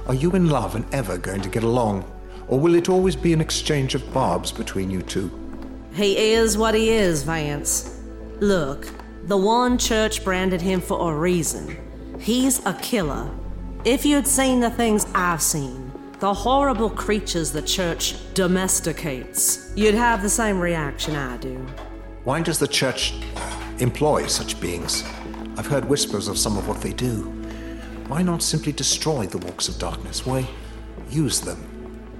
Are 0.05 0.13
you 0.13 0.31
in 0.31 0.49
love 0.49 0.75
and 0.75 0.85
ever 0.93 1.17
going 1.17 1.41
to 1.41 1.49
get 1.49 1.63
along? 1.63 2.03
Or 2.47 2.59
will 2.59 2.75
it 2.75 2.89
always 2.89 3.15
be 3.15 3.33
an 3.33 3.41
exchange 3.41 3.95
of 3.95 4.13
barbs 4.13 4.51
between 4.51 4.91
you 4.91 5.01
two? 5.01 5.31
He 5.93 6.33
is 6.33 6.57
what 6.57 6.75
he 6.75 6.89
is, 6.89 7.23
Vance. 7.23 7.99
Look, 8.39 8.87
the 9.23 9.37
one 9.37 9.77
church 9.77 10.23
branded 10.23 10.61
him 10.61 10.81
for 10.81 11.11
a 11.11 11.17
reason. 11.17 11.77
He's 12.19 12.63
a 12.65 12.73
killer. 12.73 13.29
If 13.85 14.05
you'd 14.05 14.27
seen 14.27 14.59
the 14.59 14.69
things 14.69 15.07
I've 15.15 15.41
seen, 15.41 15.82
the 16.23 16.33
horrible 16.33 16.89
creatures 16.89 17.51
the 17.51 17.61
church 17.61 18.15
domesticates, 18.33 19.73
you'd 19.75 19.93
have 19.93 20.21
the 20.21 20.29
same 20.29 20.57
reaction 20.57 21.13
I 21.17 21.35
do. 21.35 21.57
Why 22.23 22.41
does 22.41 22.59
the 22.59 22.67
church 22.67 23.13
employ 23.79 24.27
such 24.27 24.57
beings? 24.61 25.03
I've 25.57 25.67
heard 25.67 25.83
whispers 25.83 26.29
of 26.29 26.37
some 26.37 26.57
of 26.57 26.65
what 26.65 26.79
they 26.79 26.93
do. 26.93 27.23
Why 28.07 28.21
not 28.21 28.41
simply 28.41 28.71
destroy 28.71 29.27
the 29.27 29.37
walks 29.39 29.67
of 29.67 29.77
darkness? 29.77 30.25
Why 30.25 30.47
use 31.09 31.41
them? 31.41 31.59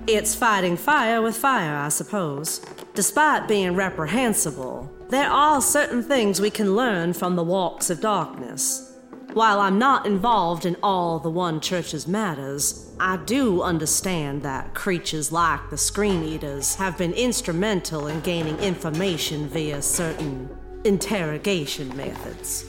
It's 0.06 0.36
fighting 0.36 0.76
fire 0.76 1.22
with 1.22 1.38
fire, 1.38 1.78
I 1.78 1.88
suppose. 1.88 2.60
Despite 2.96 3.48
being 3.48 3.74
reprehensible, 3.74 4.92
there 5.08 5.30
are 5.30 5.62
certain 5.62 6.04
things 6.04 6.42
we 6.42 6.50
can 6.50 6.76
learn 6.76 7.14
from 7.14 7.38
the 7.38 7.44
walks 7.46 7.90
of 7.90 8.02
darkness. 8.02 8.93
While 9.34 9.62
I'm 9.62 9.80
not 9.80 10.06
involved 10.06 10.64
in 10.64 10.78
all 10.84 11.18
the 11.18 11.30
One 11.32 11.60
Church's 11.60 12.08
matters, 12.08 12.92
I 13.00 13.18
do 13.18 13.64
understand 13.64 14.44
that 14.44 14.76
creatures 14.76 15.32
like 15.32 15.72
the 15.72 15.78
Screen 15.78 16.24
Eaters 16.24 16.76
have 16.76 17.00
been 17.00 17.14
instrumental 17.14 18.06
in 18.06 18.22
gaining 18.22 18.60
information 18.60 19.48
via 19.50 19.82
certain 19.82 20.48
interrogation 20.84 21.98
methods. 21.98 22.66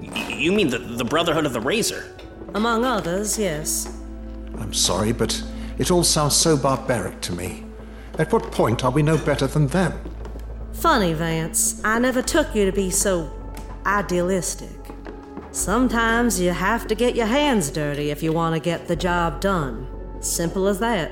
You 0.00 0.50
mean 0.50 0.70
the, 0.70 0.78
the 0.78 1.04
Brotherhood 1.04 1.44
of 1.44 1.52
the 1.52 1.60
Razor? 1.60 2.16
Among 2.54 2.86
others, 2.86 3.38
yes. 3.38 3.94
I'm 4.56 4.72
sorry, 4.72 5.12
but 5.12 5.42
it 5.76 5.90
all 5.90 6.04
sounds 6.04 6.34
so 6.34 6.56
barbaric 6.56 7.20
to 7.22 7.34
me. 7.34 7.66
At 8.18 8.32
what 8.32 8.50
point 8.50 8.82
are 8.82 8.90
we 8.90 9.02
no 9.02 9.18
better 9.18 9.46
than 9.46 9.66
them? 9.66 9.92
Funny, 10.72 11.12
Vance. 11.12 11.82
I 11.84 11.98
never 11.98 12.22
took 12.22 12.54
you 12.54 12.64
to 12.64 12.72
be 12.72 12.88
so 12.90 13.30
idealistic. 13.84 14.77
Sometimes 15.58 16.40
you 16.40 16.52
have 16.52 16.86
to 16.86 16.94
get 16.94 17.16
your 17.16 17.26
hands 17.26 17.68
dirty 17.70 18.10
if 18.10 18.22
you 18.22 18.32
want 18.32 18.54
to 18.54 18.60
get 18.60 18.86
the 18.86 18.94
job 18.94 19.40
done. 19.40 19.88
Simple 20.20 20.68
as 20.68 20.78
that. 20.78 21.10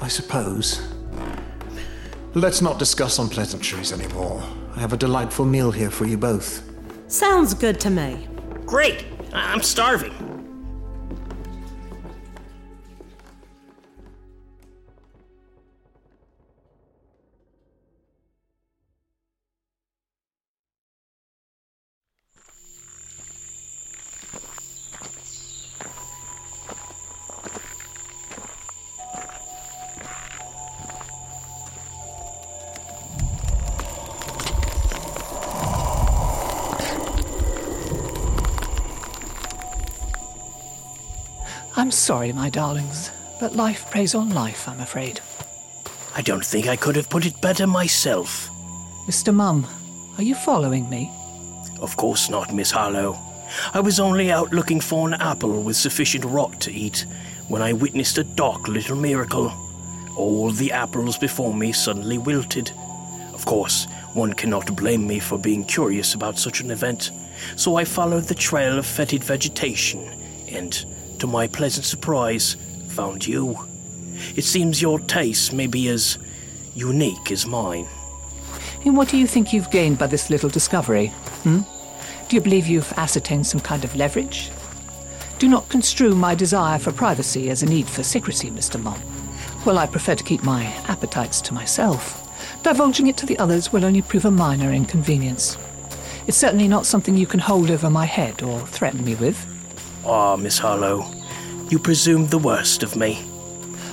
I 0.00 0.08
suppose. 0.08 0.82
Let's 2.34 2.60
not 2.60 2.80
discuss 2.80 3.20
unpleasantries 3.20 3.92
anymore. 3.92 4.42
I 4.74 4.80
have 4.80 4.92
a 4.92 4.96
delightful 4.96 5.44
meal 5.44 5.70
here 5.70 5.90
for 5.90 6.06
you 6.06 6.18
both. 6.18 6.68
Sounds 7.06 7.54
good 7.54 7.78
to 7.80 7.90
me. 7.90 8.26
Great! 8.66 9.04
I- 9.32 9.52
I'm 9.52 9.62
starving. 9.62 10.33
I'm 41.84 41.90
sorry, 41.90 42.32
my 42.32 42.48
darlings, 42.48 43.10
but 43.38 43.56
life 43.56 43.90
preys 43.90 44.14
on 44.14 44.30
life, 44.30 44.66
I'm 44.66 44.80
afraid. 44.80 45.20
I 46.16 46.22
don't 46.22 46.42
think 46.42 46.66
I 46.66 46.76
could 46.76 46.96
have 46.96 47.10
put 47.10 47.26
it 47.26 47.42
better 47.42 47.66
myself. 47.66 48.48
Mr. 49.06 49.34
Mum, 49.34 49.66
are 50.16 50.22
you 50.22 50.34
following 50.34 50.88
me? 50.88 51.12
Of 51.82 51.94
course 51.98 52.30
not, 52.30 52.54
Miss 52.54 52.70
Harlowe. 52.70 53.18
I 53.74 53.80
was 53.80 54.00
only 54.00 54.32
out 54.32 54.50
looking 54.50 54.80
for 54.80 55.06
an 55.06 55.12
apple 55.12 55.62
with 55.62 55.76
sufficient 55.76 56.24
rot 56.24 56.58
to 56.62 56.72
eat 56.72 57.04
when 57.48 57.60
I 57.60 57.74
witnessed 57.74 58.16
a 58.16 58.24
dark 58.24 58.66
little 58.66 58.96
miracle. 58.96 59.52
All 60.16 60.52
the 60.52 60.72
apples 60.72 61.18
before 61.18 61.52
me 61.52 61.72
suddenly 61.72 62.16
wilted. 62.16 62.72
Of 63.34 63.44
course, 63.44 63.84
one 64.14 64.32
cannot 64.32 64.74
blame 64.74 65.06
me 65.06 65.18
for 65.18 65.38
being 65.38 65.66
curious 65.66 66.14
about 66.14 66.38
such 66.38 66.62
an 66.62 66.70
event, 66.70 67.10
so 67.56 67.76
I 67.76 67.84
followed 67.84 68.24
the 68.24 68.34
trail 68.34 68.78
of 68.78 68.86
fetid 68.86 69.22
vegetation 69.22 70.00
and, 70.48 70.82
to 71.18 71.26
my 71.26 71.46
pleasant 71.46 71.84
surprise, 71.84 72.56
found 72.88 73.26
you. 73.26 73.58
It 74.36 74.44
seems 74.44 74.80
your 74.80 74.98
tastes 75.00 75.52
may 75.52 75.66
be 75.66 75.88
as 75.88 76.18
unique 76.74 77.30
as 77.30 77.46
mine. 77.46 77.86
And 78.84 78.96
what 78.96 79.08
do 79.08 79.16
you 79.16 79.26
think 79.26 79.52
you've 79.52 79.70
gained 79.70 79.98
by 79.98 80.06
this 80.06 80.30
little 80.30 80.50
discovery? 80.50 81.08
Hmm? 81.42 81.60
Do 82.28 82.36
you 82.36 82.42
believe 82.42 82.66
you've 82.66 82.92
ascertained 82.96 83.46
some 83.46 83.60
kind 83.60 83.84
of 83.84 83.96
leverage? 83.96 84.50
Do 85.38 85.48
not 85.48 85.68
construe 85.68 86.14
my 86.14 86.34
desire 86.34 86.78
for 86.78 86.92
privacy 86.92 87.50
as 87.50 87.62
a 87.62 87.66
need 87.66 87.88
for 87.88 88.02
secrecy, 88.02 88.50
Mr. 88.50 88.80
Mum. 88.80 89.00
Well, 89.64 89.78
I 89.78 89.86
prefer 89.86 90.14
to 90.14 90.24
keep 90.24 90.42
my 90.42 90.64
appetites 90.86 91.40
to 91.42 91.54
myself. 91.54 92.20
Divulging 92.62 93.06
it 93.06 93.16
to 93.18 93.26
the 93.26 93.38
others 93.38 93.72
will 93.72 93.84
only 93.84 94.02
prove 94.02 94.24
a 94.24 94.30
minor 94.30 94.72
inconvenience. 94.72 95.56
It's 96.26 96.36
certainly 96.36 96.68
not 96.68 96.86
something 96.86 97.16
you 97.16 97.26
can 97.26 97.40
hold 97.40 97.70
over 97.70 97.90
my 97.90 98.04
head 98.04 98.42
or 98.42 98.66
threaten 98.66 99.04
me 99.04 99.14
with. 99.14 99.53
Ah, 100.06 100.36
Miss 100.36 100.58
Harlowe, 100.58 101.10
you 101.70 101.78
presumed 101.78 102.28
the 102.28 102.38
worst 102.38 102.82
of 102.82 102.94
me. 102.94 103.24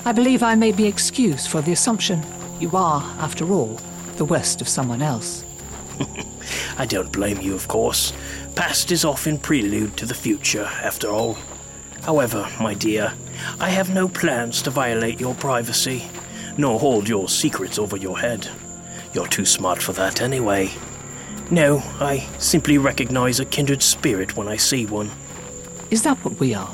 I 0.04 0.12
believe 0.12 0.44
I 0.44 0.56
may 0.56 0.74
be 0.74 0.86
excused 0.86 1.48
for 1.50 1.62
the 1.62 1.72
assumption 1.72 2.22
you 2.60 2.70
are, 2.74 3.02
after 3.20 3.50
all, 3.50 3.80
the 4.18 4.26
worst 4.26 4.60
of 4.60 4.68
someone 4.68 5.02
else. 5.02 5.46
I 6.78 6.86
don't 6.86 7.12
blame 7.14 7.40
you, 7.40 7.56
of 7.56 7.70
course. 7.70 8.12
Past 8.56 8.92
is 8.92 9.06
often 9.06 9.38
prelude 9.38 9.96
to 9.98 10.06
the 10.06 10.14
future, 10.14 10.70
after 10.84 11.08
all. 11.08 11.38
However, 12.02 12.46
my 12.60 12.74
dear, 12.74 13.14
I 13.60 13.70
have 13.70 13.94
no 13.94 14.10
plans 14.10 14.62
to 14.64 14.70
violate 14.70 15.20
your 15.20 15.36
privacy, 15.36 16.04
nor 16.58 16.78
hold 16.78 17.08
your 17.08 17.30
secrets 17.30 17.80
over 17.80 17.96
your 17.96 18.20
head. 18.20 18.50
You're 19.14 19.28
too 19.28 19.46
smart 19.46 19.82
for 19.82 19.94
that 19.94 20.22
anyway. 20.22 20.72
No, 21.50 21.82
I 22.00 22.28
simply 22.38 22.78
recognize 22.78 23.40
a 23.40 23.46
kindred 23.46 23.82
spirit 23.82 24.36
when 24.36 24.48
I 24.48 24.58
see 24.58 24.86
one. 24.86 25.10
Is 25.92 26.04
that 26.04 26.18
what 26.26 26.40
we 26.40 26.54
are? 26.56 26.74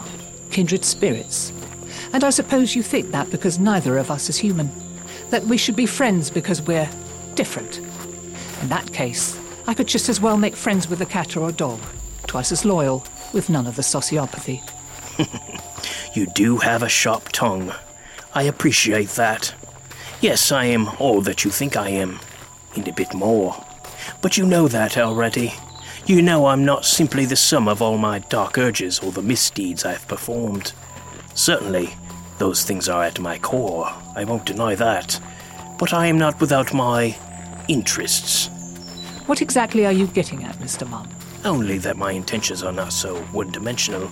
Kindred 0.51 0.85
spirits? 0.85 1.51
And 2.13 2.23
I 2.23 2.29
suppose 2.29 2.75
you 2.75 2.83
think 2.83 3.11
that 3.11 3.29
because 3.31 3.59
neither 3.59 3.97
of 3.97 4.09
us 4.09 4.29
is 4.29 4.37
human. 4.37 4.71
That 5.31 5.43
we 5.45 5.57
should 5.57 5.75
be 5.75 5.85
friends 5.85 6.29
because 6.29 6.61
we're 6.61 6.89
different. 7.35 7.79
In 8.61 8.69
that 8.69 8.93
case, 8.93 9.37
I 9.67 9.73
could 9.73 9.87
just 9.87 10.07
as 10.07 10.21
well 10.21 10.37
make 10.37 10.55
friends 10.55 10.87
with 10.87 11.01
a 11.01 11.05
cat 11.05 11.35
or 11.35 11.49
a 11.49 11.51
dog, 11.51 11.79
twice 12.27 12.51
as 12.51 12.63
loyal, 12.63 13.05
with 13.33 13.49
none 13.49 13.67
of 13.67 13.75
the 13.75 13.81
sociopathy. 13.81 14.61
You 16.13 16.25
do 16.25 16.57
have 16.57 16.81
a 16.81 16.89
sharp 16.89 17.29
tongue. 17.29 17.71
I 18.33 18.43
appreciate 18.43 19.09
that. 19.09 19.53
Yes, 20.19 20.51
I 20.51 20.65
am 20.65 20.89
all 20.97 21.21
that 21.21 21.45
you 21.45 21.51
think 21.51 21.77
I 21.77 21.89
am, 21.89 22.19
and 22.75 22.87
a 22.87 22.91
bit 22.91 23.13
more. 23.13 23.63
But 24.21 24.35
you 24.35 24.45
know 24.47 24.67
that 24.67 24.97
already. 24.97 25.53
You 26.07 26.21
know 26.21 26.45
I'm 26.45 26.63
not 26.63 26.85
simply 26.85 27.25
the 27.25 27.35
sum 27.35 27.67
of 27.67 27.81
all 27.81 27.97
my 27.97 28.19
dark 28.19 28.57
urges 28.57 28.97
or 28.99 29.11
the 29.11 29.21
misdeeds 29.21 29.83
I've 29.83 30.07
performed. 30.07 30.71
Certainly, 31.35 31.93
those 32.37 32.63
things 32.63 32.87
are 32.87 33.03
at 33.03 33.19
my 33.19 33.37
core. 33.37 33.91
I 34.15 34.23
won't 34.23 34.45
deny 34.45 34.73
that. 34.75 35.19
But 35.77 35.93
I 35.93 36.07
am 36.07 36.17
not 36.17 36.39
without 36.39 36.73
my 36.73 37.13
interests. 37.67 38.47
What 39.25 39.41
exactly 39.41 39.85
are 39.85 39.91
you 39.91 40.07
getting 40.07 40.45
at, 40.45 40.55
Mr. 40.59 40.89
Mum? 40.89 41.09
Only 41.43 41.77
that 41.79 41.97
my 41.97 42.13
intentions 42.13 42.63
are 42.63 42.71
not 42.71 42.93
so 42.93 43.17
one 43.33 43.51
dimensional. 43.51 44.09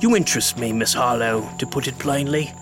You 0.00 0.14
interest 0.14 0.56
me, 0.56 0.72
Miss 0.72 0.94
Harlowe, 0.94 1.50
to 1.58 1.66
put 1.66 1.88
it 1.88 1.98
plainly. 1.98 2.52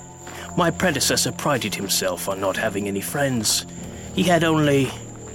My 0.57 0.71
predecessor 0.71 1.33
prided 1.33 1.75
himself 1.75 2.27
on 2.27 2.41
not 2.41 2.57
having 2.57 2.89
any 2.89 3.03
friends. 3.03 3.67
He 4.15 4.23
had 4.23 4.45
only 4.45 4.91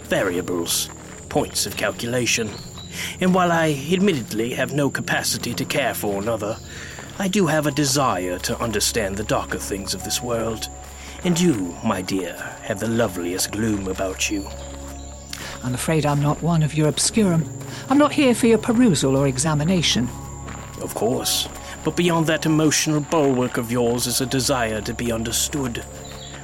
variables, 0.06 0.90
points 1.30 1.68
of 1.68 1.78
calculation. 1.78 2.50
And 3.20 3.34
while 3.34 3.52
I 3.52 3.72
admittedly 3.92 4.54
have 4.54 4.74
no 4.74 4.90
capacity 4.90 5.54
to 5.54 5.66
care 5.66 5.94
for 5.94 6.22
another, 6.22 6.58
I 7.20 7.28
do 7.28 7.48
have 7.48 7.68
a 7.68 7.72
desire 7.72 8.40
to 8.40 8.60
understand 8.60 9.18
the 9.18 9.24
darker 9.24 9.60
things 9.60 9.94
of 9.94 10.04
this 10.04 10.22
world. 10.22 10.70
And 11.24 11.40
you, 11.40 11.76
my 11.84 12.02
dear, 12.02 12.34
have 12.64 12.80
the 12.80 12.88
loveliest 12.88 13.52
gloom 13.52 13.88
about 13.88 14.30
you. 14.30 14.48
I'm 15.64 15.76
afraid 15.76 16.06
I'm 16.06 16.22
not 16.22 16.42
one 16.42 16.64
of 16.64 16.74
your 16.74 16.88
obscurum. 16.88 17.48
I'm 17.90 18.00
not 18.00 18.14
here 18.14 18.34
for 18.34 18.48
your 18.48 18.58
perusal 18.58 19.16
or 19.16 19.28
examination. 19.28 20.10
Of 20.82 20.96
course. 20.96 21.48
But 21.84 21.96
beyond 21.96 22.28
that 22.28 22.46
emotional 22.46 23.02
bulwark 23.02 23.58
of 23.58 23.72
yours 23.72 24.08
is 24.08 24.22
a 24.22 24.26
desire 24.26 24.82
to 24.82 24.94
be 24.94 25.12
understood. 25.12 25.86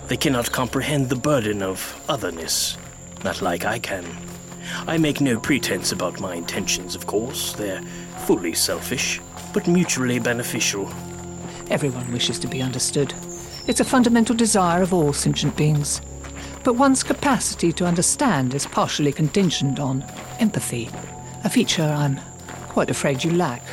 They 0.07 0.17
cannot 0.17 0.51
comprehend 0.51 1.09
the 1.09 1.15
burden 1.15 1.61
of 1.61 1.99
otherness, 2.07 2.77
not 3.23 3.41
like 3.41 3.65
I 3.65 3.79
can. 3.79 4.05
I 4.87 4.97
make 4.97 5.21
no 5.21 5.39
pretense 5.39 5.91
about 5.91 6.19
my 6.19 6.35
intentions, 6.35 6.95
of 6.95 7.07
course. 7.07 7.53
They're 7.53 7.81
fully 8.25 8.53
selfish, 8.53 9.21
but 9.53 9.67
mutually 9.67 10.19
beneficial. 10.19 10.91
Everyone 11.69 12.11
wishes 12.11 12.39
to 12.39 12.47
be 12.47 12.61
understood. 12.61 13.13
It's 13.67 13.79
a 13.79 13.85
fundamental 13.85 14.35
desire 14.35 14.81
of 14.81 14.93
all 14.93 15.13
sentient 15.13 15.57
beings. 15.57 16.01
But 16.63 16.73
one's 16.73 17.03
capacity 17.03 17.71
to 17.73 17.85
understand 17.85 18.53
is 18.53 18.65
partially 18.65 19.11
contingent 19.11 19.79
on 19.79 20.03
empathy, 20.39 20.89
a 21.43 21.49
feature 21.49 21.83
I'm 21.83 22.19
quite 22.67 22.89
afraid 22.89 23.23
you 23.23 23.31
lack. 23.31 23.63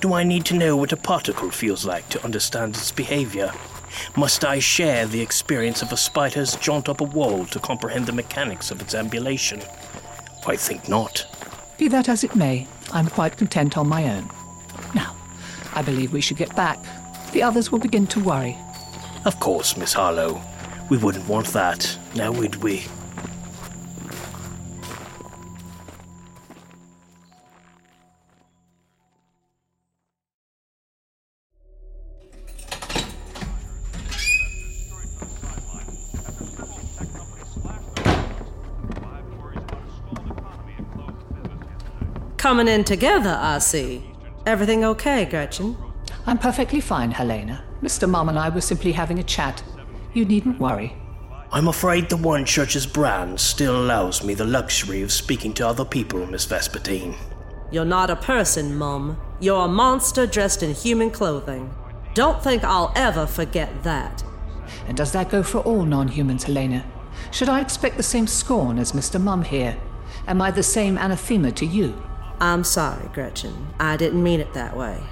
Do 0.00 0.12
I 0.12 0.22
need 0.22 0.44
to 0.46 0.54
know 0.54 0.76
what 0.76 0.92
a 0.92 0.96
particle 0.96 1.50
feels 1.50 1.84
like 1.84 2.08
to 2.10 2.22
understand 2.24 2.76
its 2.76 2.92
behavior? 2.92 3.52
Must 4.16 4.44
I 4.44 4.58
share 4.58 5.06
the 5.06 5.20
experience 5.20 5.82
of 5.82 5.92
a 5.92 5.96
spider's 5.96 6.56
jaunt 6.56 6.88
up 6.88 7.00
a 7.00 7.04
wall 7.04 7.46
to 7.46 7.58
comprehend 7.58 8.06
the 8.06 8.12
mechanics 8.12 8.70
of 8.70 8.80
its 8.80 8.94
ambulation? 8.94 9.62
I 10.46 10.56
think 10.56 10.88
not. 10.88 11.26
Be 11.78 11.88
that 11.88 12.08
as 12.08 12.24
it 12.24 12.34
may, 12.36 12.66
I'm 12.92 13.08
quite 13.08 13.36
content 13.36 13.76
on 13.76 13.88
my 13.88 14.04
own. 14.16 14.30
Now, 14.94 15.14
I 15.74 15.82
believe 15.82 16.12
we 16.12 16.20
should 16.20 16.36
get 16.36 16.54
back. 16.54 16.78
The 17.32 17.42
others 17.42 17.70
will 17.70 17.78
begin 17.78 18.06
to 18.08 18.20
worry. 18.20 18.56
Of 19.24 19.40
course, 19.40 19.76
Miss 19.76 19.92
Harlowe. 19.92 20.40
We 20.88 20.98
wouldn't 20.98 21.28
want 21.28 21.48
that, 21.48 21.98
now 22.14 22.30
would 22.32 22.56
we? 22.62 22.84
Coming 42.46 42.68
in 42.68 42.84
together, 42.84 43.36
I 43.40 43.58
see. 43.58 44.04
Everything 44.46 44.84
okay, 44.84 45.24
Gretchen? 45.24 45.76
I'm 46.26 46.38
perfectly 46.38 46.80
fine, 46.80 47.10
Helena. 47.10 47.64
Mr. 47.82 48.08
Mum 48.08 48.28
and 48.28 48.38
I 48.38 48.50
were 48.50 48.60
simply 48.60 48.92
having 48.92 49.18
a 49.18 49.24
chat. 49.24 49.64
You 50.14 50.24
needn't 50.24 50.60
worry. 50.60 50.94
I'm 51.50 51.66
afraid 51.66 52.08
the 52.08 52.16
One 52.16 52.44
Church's 52.44 52.86
brand 52.86 53.40
still 53.40 53.76
allows 53.76 54.22
me 54.22 54.34
the 54.34 54.44
luxury 54.44 55.02
of 55.02 55.10
speaking 55.10 55.54
to 55.54 55.66
other 55.66 55.84
people, 55.84 56.24
Miss 56.24 56.46
Vespertine. 56.46 57.16
You're 57.72 57.84
not 57.84 58.10
a 58.10 58.14
person, 58.14 58.76
Mum. 58.76 59.20
You're 59.40 59.64
a 59.64 59.68
monster 59.68 60.24
dressed 60.24 60.62
in 60.62 60.72
human 60.72 61.10
clothing. 61.10 61.74
Don't 62.14 62.44
think 62.44 62.62
I'll 62.62 62.92
ever 62.94 63.26
forget 63.26 63.82
that. 63.82 64.22
And 64.86 64.96
does 64.96 65.10
that 65.10 65.30
go 65.30 65.42
for 65.42 65.62
all 65.62 65.84
non 65.84 66.06
humans, 66.06 66.44
Helena? 66.44 66.86
Should 67.32 67.48
I 67.48 67.60
expect 67.60 67.96
the 67.96 68.04
same 68.04 68.28
scorn 68.28 68.78
as 68.78 68.92
Mr. 68.92 69.20
Mum 69.20 69.42
here? 69.42 69.76
Am 70.28 70.40
I 70.40 70.52
the 70.52 70.62
same 70.62 70.96
anathema 70.96 71.50
to 71.50 71.66
you? 71.66 72.00
I'm 72.40 72.64
sorry, 72.64 73.08
Gretchen. 73.12 73.68
I 73.80 73.96
didn't 73.96 74.22
mean 74.22 74.40
it 74.40 74.52
that 74.54 74.76
way. 74.76 75.02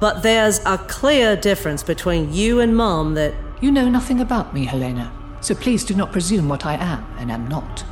But 0.00 0.22
there's 0.22 0.58
a 0.66 0.78
clear 0.78 1.36
difference 1.36 1.82
between 1.82 2.32
you 2.32 2.60
and 2.60 2.76
Mum 2.76 3.14
that. 3.14 3.34
You 3.60 3.70
know 3.70 3.88
nothing 3.88 4.20
about 4.20 4.52
me, 4.52 4.64
Helena, 4.64 5.12
so 5.40 5.54
please 5.54 5.84
do 5.84 5.94
not 5.94 6.10
presume 6.10 6.48
what 6.48 6.66
I 6.66 6.74
am 6.74 7.06
and 7.18 7.30
am 7.30 7.46
not. 7.46 7.84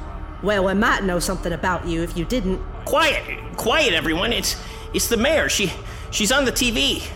Well, 0.43 0.67
I 0.67 0.75
might 0.75 1.05
know 1.05 1.21
something 1.21 1.53
about 1.53 1.87
you 1.87 2.03
if 2.03 2.17
you 2.17 2.25
didn't. 2.25 2.61
Quiet! 2.85 3.57
Quiet, 3.57 3.95
everyone. 3.95 4.33
It's 4.33 4.57
it's 4.93 5.07
the 5.07 5.17
mayor. 5.17 5.49
She 5.49 5.73
she's 6.11 6.33
on 6.33 6.45
the 6.45 6.51
TV. 6.51 7.07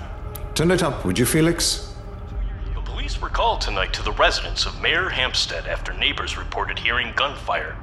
Turn 0.55 0.71
it 0.71 0.85
up, 0.85 1.05
would 1.05 1.19
you, 1.19 1.27
Felix? 1.27 1.93
The 2.75 2.81
police 2.83 3.21
were 3.21 3.31
called 3.31 3.61
tonight 3.61 3.93
to 3.95 4.03
the 4.05 4.13
residence 4.13 4.67
of 4.67 4.81
Mayor 4.81 5.09
Hampstead 5.09 5.67
after 5.67 5.93
neighbors 5.95 6.39
reported 6.39 6.79
hearing 6.79 7.13
gunfire. 7.17 7.77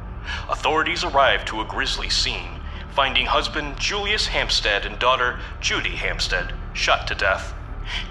Authorities 0.50 1.04
arrived 1.04 1.48
to 1.50 1.60
a 1.60 1.66
grisly 1.66 2.10
scene, 2.10 2.61
finding 2.94 3.26
husband 3.26 3.80
Julius 3.80 4.28
Hampstead 4.28 4.86
and 4.86 5.00
daughter 5.00 5.40
Judy 5.60 5.96
Hampstead 5.96 6.54
shot 6.74 7.08
to 7.08 7.16
death. 7.16 7.54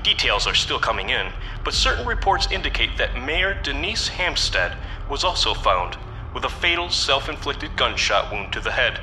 Details 0.03 0.47
are 0.47 0.55
still 0.55 0.79
coming 0.79 1.11
in, 1.11 1.33
but 1.65 1.75
certain 1.75 2.07
reports 2.07 2.51
indicate 2.51 2.97
that 2.97 3.23
Mayor 3.23 3.55
Denise 3.63 4.09
Hampstead 4.09 4.77
was 5.09 5.25
also 5.25 5.55
found 5.55 5.97
with 6.35 6.45
a 6.45 6.49
fatal 6.49 6.91
self 6.91 7.29
inflicted 7.29 7.77
gunshot 7.77 8.33
wound 8.33 8.53
to 8.53 8.61
the 8.61 8.73
head. 8.73 9.01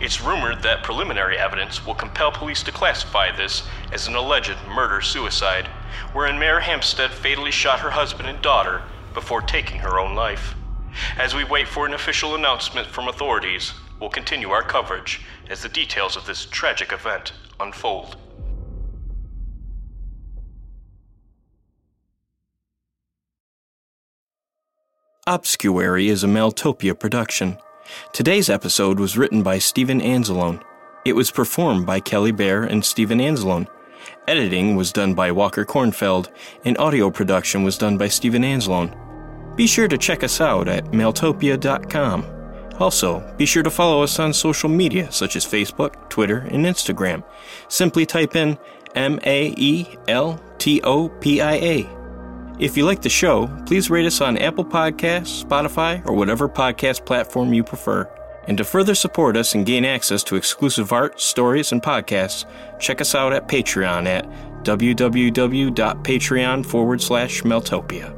It's 0.00 0.20
rumored 0.20 0.62
that 0.62 0.82
preliminary 0.82 1.38
evidence 1.38 1.86
will 1.86 1.94
compel 1.94 2.32
police 2.32 2.62
to 2.64 2.72
classify 2.72 3.30
this 3.30 3.62
as 3.92 4.08
an 4.08 4.16
alleged 4.16 4.56
murder 4.68 5.00
suicide, 5.00 5.68
wherein 6.12 6.38
Mayor 6.38 6.60
Hampstead 6.60 7.12
fatally 7.12 7.52
shot 7.52 7.80
her 7.80 7.90
husband 7.90 8.28
and 8.28 8.42
daughter 8.42 8.82
before 9.14 9.40
taking 9.40 9.80
her 9.80 9.98
own 9.98 10.14
life. 10.14 10.54
As 11.16 11.34
we 11.34 11.44
wait 11.44 11.68
for 11.68 11.86
an 11.86 11.94
official 11.94 12.34
announcement 12.34 12.88
from 12.88 13.08
authorities, 13.08 13.72
we'll 14.00 14.10
continue 14.10 14.50
our 14.50 14.62
coverage 14.62 15.20
as 15.50 15.62
the 15.62 15.68
details 15.68 16.16
of 16.16 16.26
this 16.26 16.46
tragic 16.46 16.92
event 16.92 17.32
unfold. 17.60 18.16
Obscuary 25.26 26.08
is 26.08 26.24
a 26.24 26.26
Maeltopia 26.26 26.98
production. 26.98 27.58
Today's 28.14 28.48
episode 28.48 28.98
was 28.98 29.18
written 29.18 29.42
by 29.42 29.58
Steven 29.58 30.00
Anzalone. 30.00 30.62
It 31.04 31.14
was 31.14 31.30
performed 31.30 31.84
by 31.84 32.00
Kelly 32.00 32.32
Bair 32.32 32.64
and 32.64 32.82
Steven 32.82 33.18
Anzalone. 33.18 33.68
Editing 34.26 34.74
was 34.74 34.90
done 34.90 35.12
by 35.12 35.30
Walker 35.30 35.66
Kornfeld, 35.66 36.28
and 36.64 36.78
audio 36.78 37.10
production 37.10 37.62
was 37.62 37.76
done 37.76 37.98
by 37.98 38.08
Steven 38.08 38.42
Anzalone. 38.42 38.94
Be 39.54 39.66
sure 39.66 39.88
to 39.88 39.98
check 39.98 40.22
us 40.22 40.40
out 40.40 40.66
at 40.66 40.86
maeltopia.com. 40.86 42.37
Also, 42.78 43.20
be 43.36 43.46
sure 43.46 43.62
to 43.62 43.70
follow 43.70 44.02
us 44.02 44.18
on 44.18 44.32
social 44.32 44.68
media 44.68 45.10
such 45.10 45.36
as 45.36 45.44
Facebook, 45.44 46.08
Twitter, 46.08 46.38
and 46.50 46.64
Instagram. 46.64 47.24
Simply 47.68 48.06
type 48.06 48.36
in 48.36 48.58
M 48.94 49.18
A 49.24 49.54
E 49.56 49.96
L 50.06 50.40
T 50.58 50.80
O 50.82 51.08
P 51.08 51.40
I 51.40 51.54
A. 51.54 51.88
If 52.58 52.76
you 52.76 52.84
like 52.84 53.02
the 53.02 53.08
show, 53.08 53.46
please 53.66 53.90
rate 53.90 54.06
us 54.06 54.20
on 54.20 54.36
Apple 54.38 54.64
Podcasts, 54.64 55.44
Spotify, 55.44 56.04
or 56.06 56.14
whatever 56.14 56.48
podcast 56.48 57.06
platform 57.06 57.54
you 57.54 57.62
prefer. 57.62 58.10
And 58.48 58.58
to 58.58 58.64
further 58.64 58.94
support 58.94 59.36
us 59.36 59.54
and 59.54 59.66
gain 59.66 59.84
access 59.84 60.24
to 60.24 60.36
exclusive 60.36 60.92
art, 60.92 61.20
stories, 61.20 61.70
and 61.70 61.82
podcasts, 61.82 62.46
check 62.80 63.00
us 63.00 63.14
out 63.14 63.32
at 63.32 63.46
Patreon 63.46 64.06
at 64.06 64.26
www.patreon 64.64 66.66
forward 66.66 67.00
slash 67.00 67.42
Maeltopia. 67.42 68.17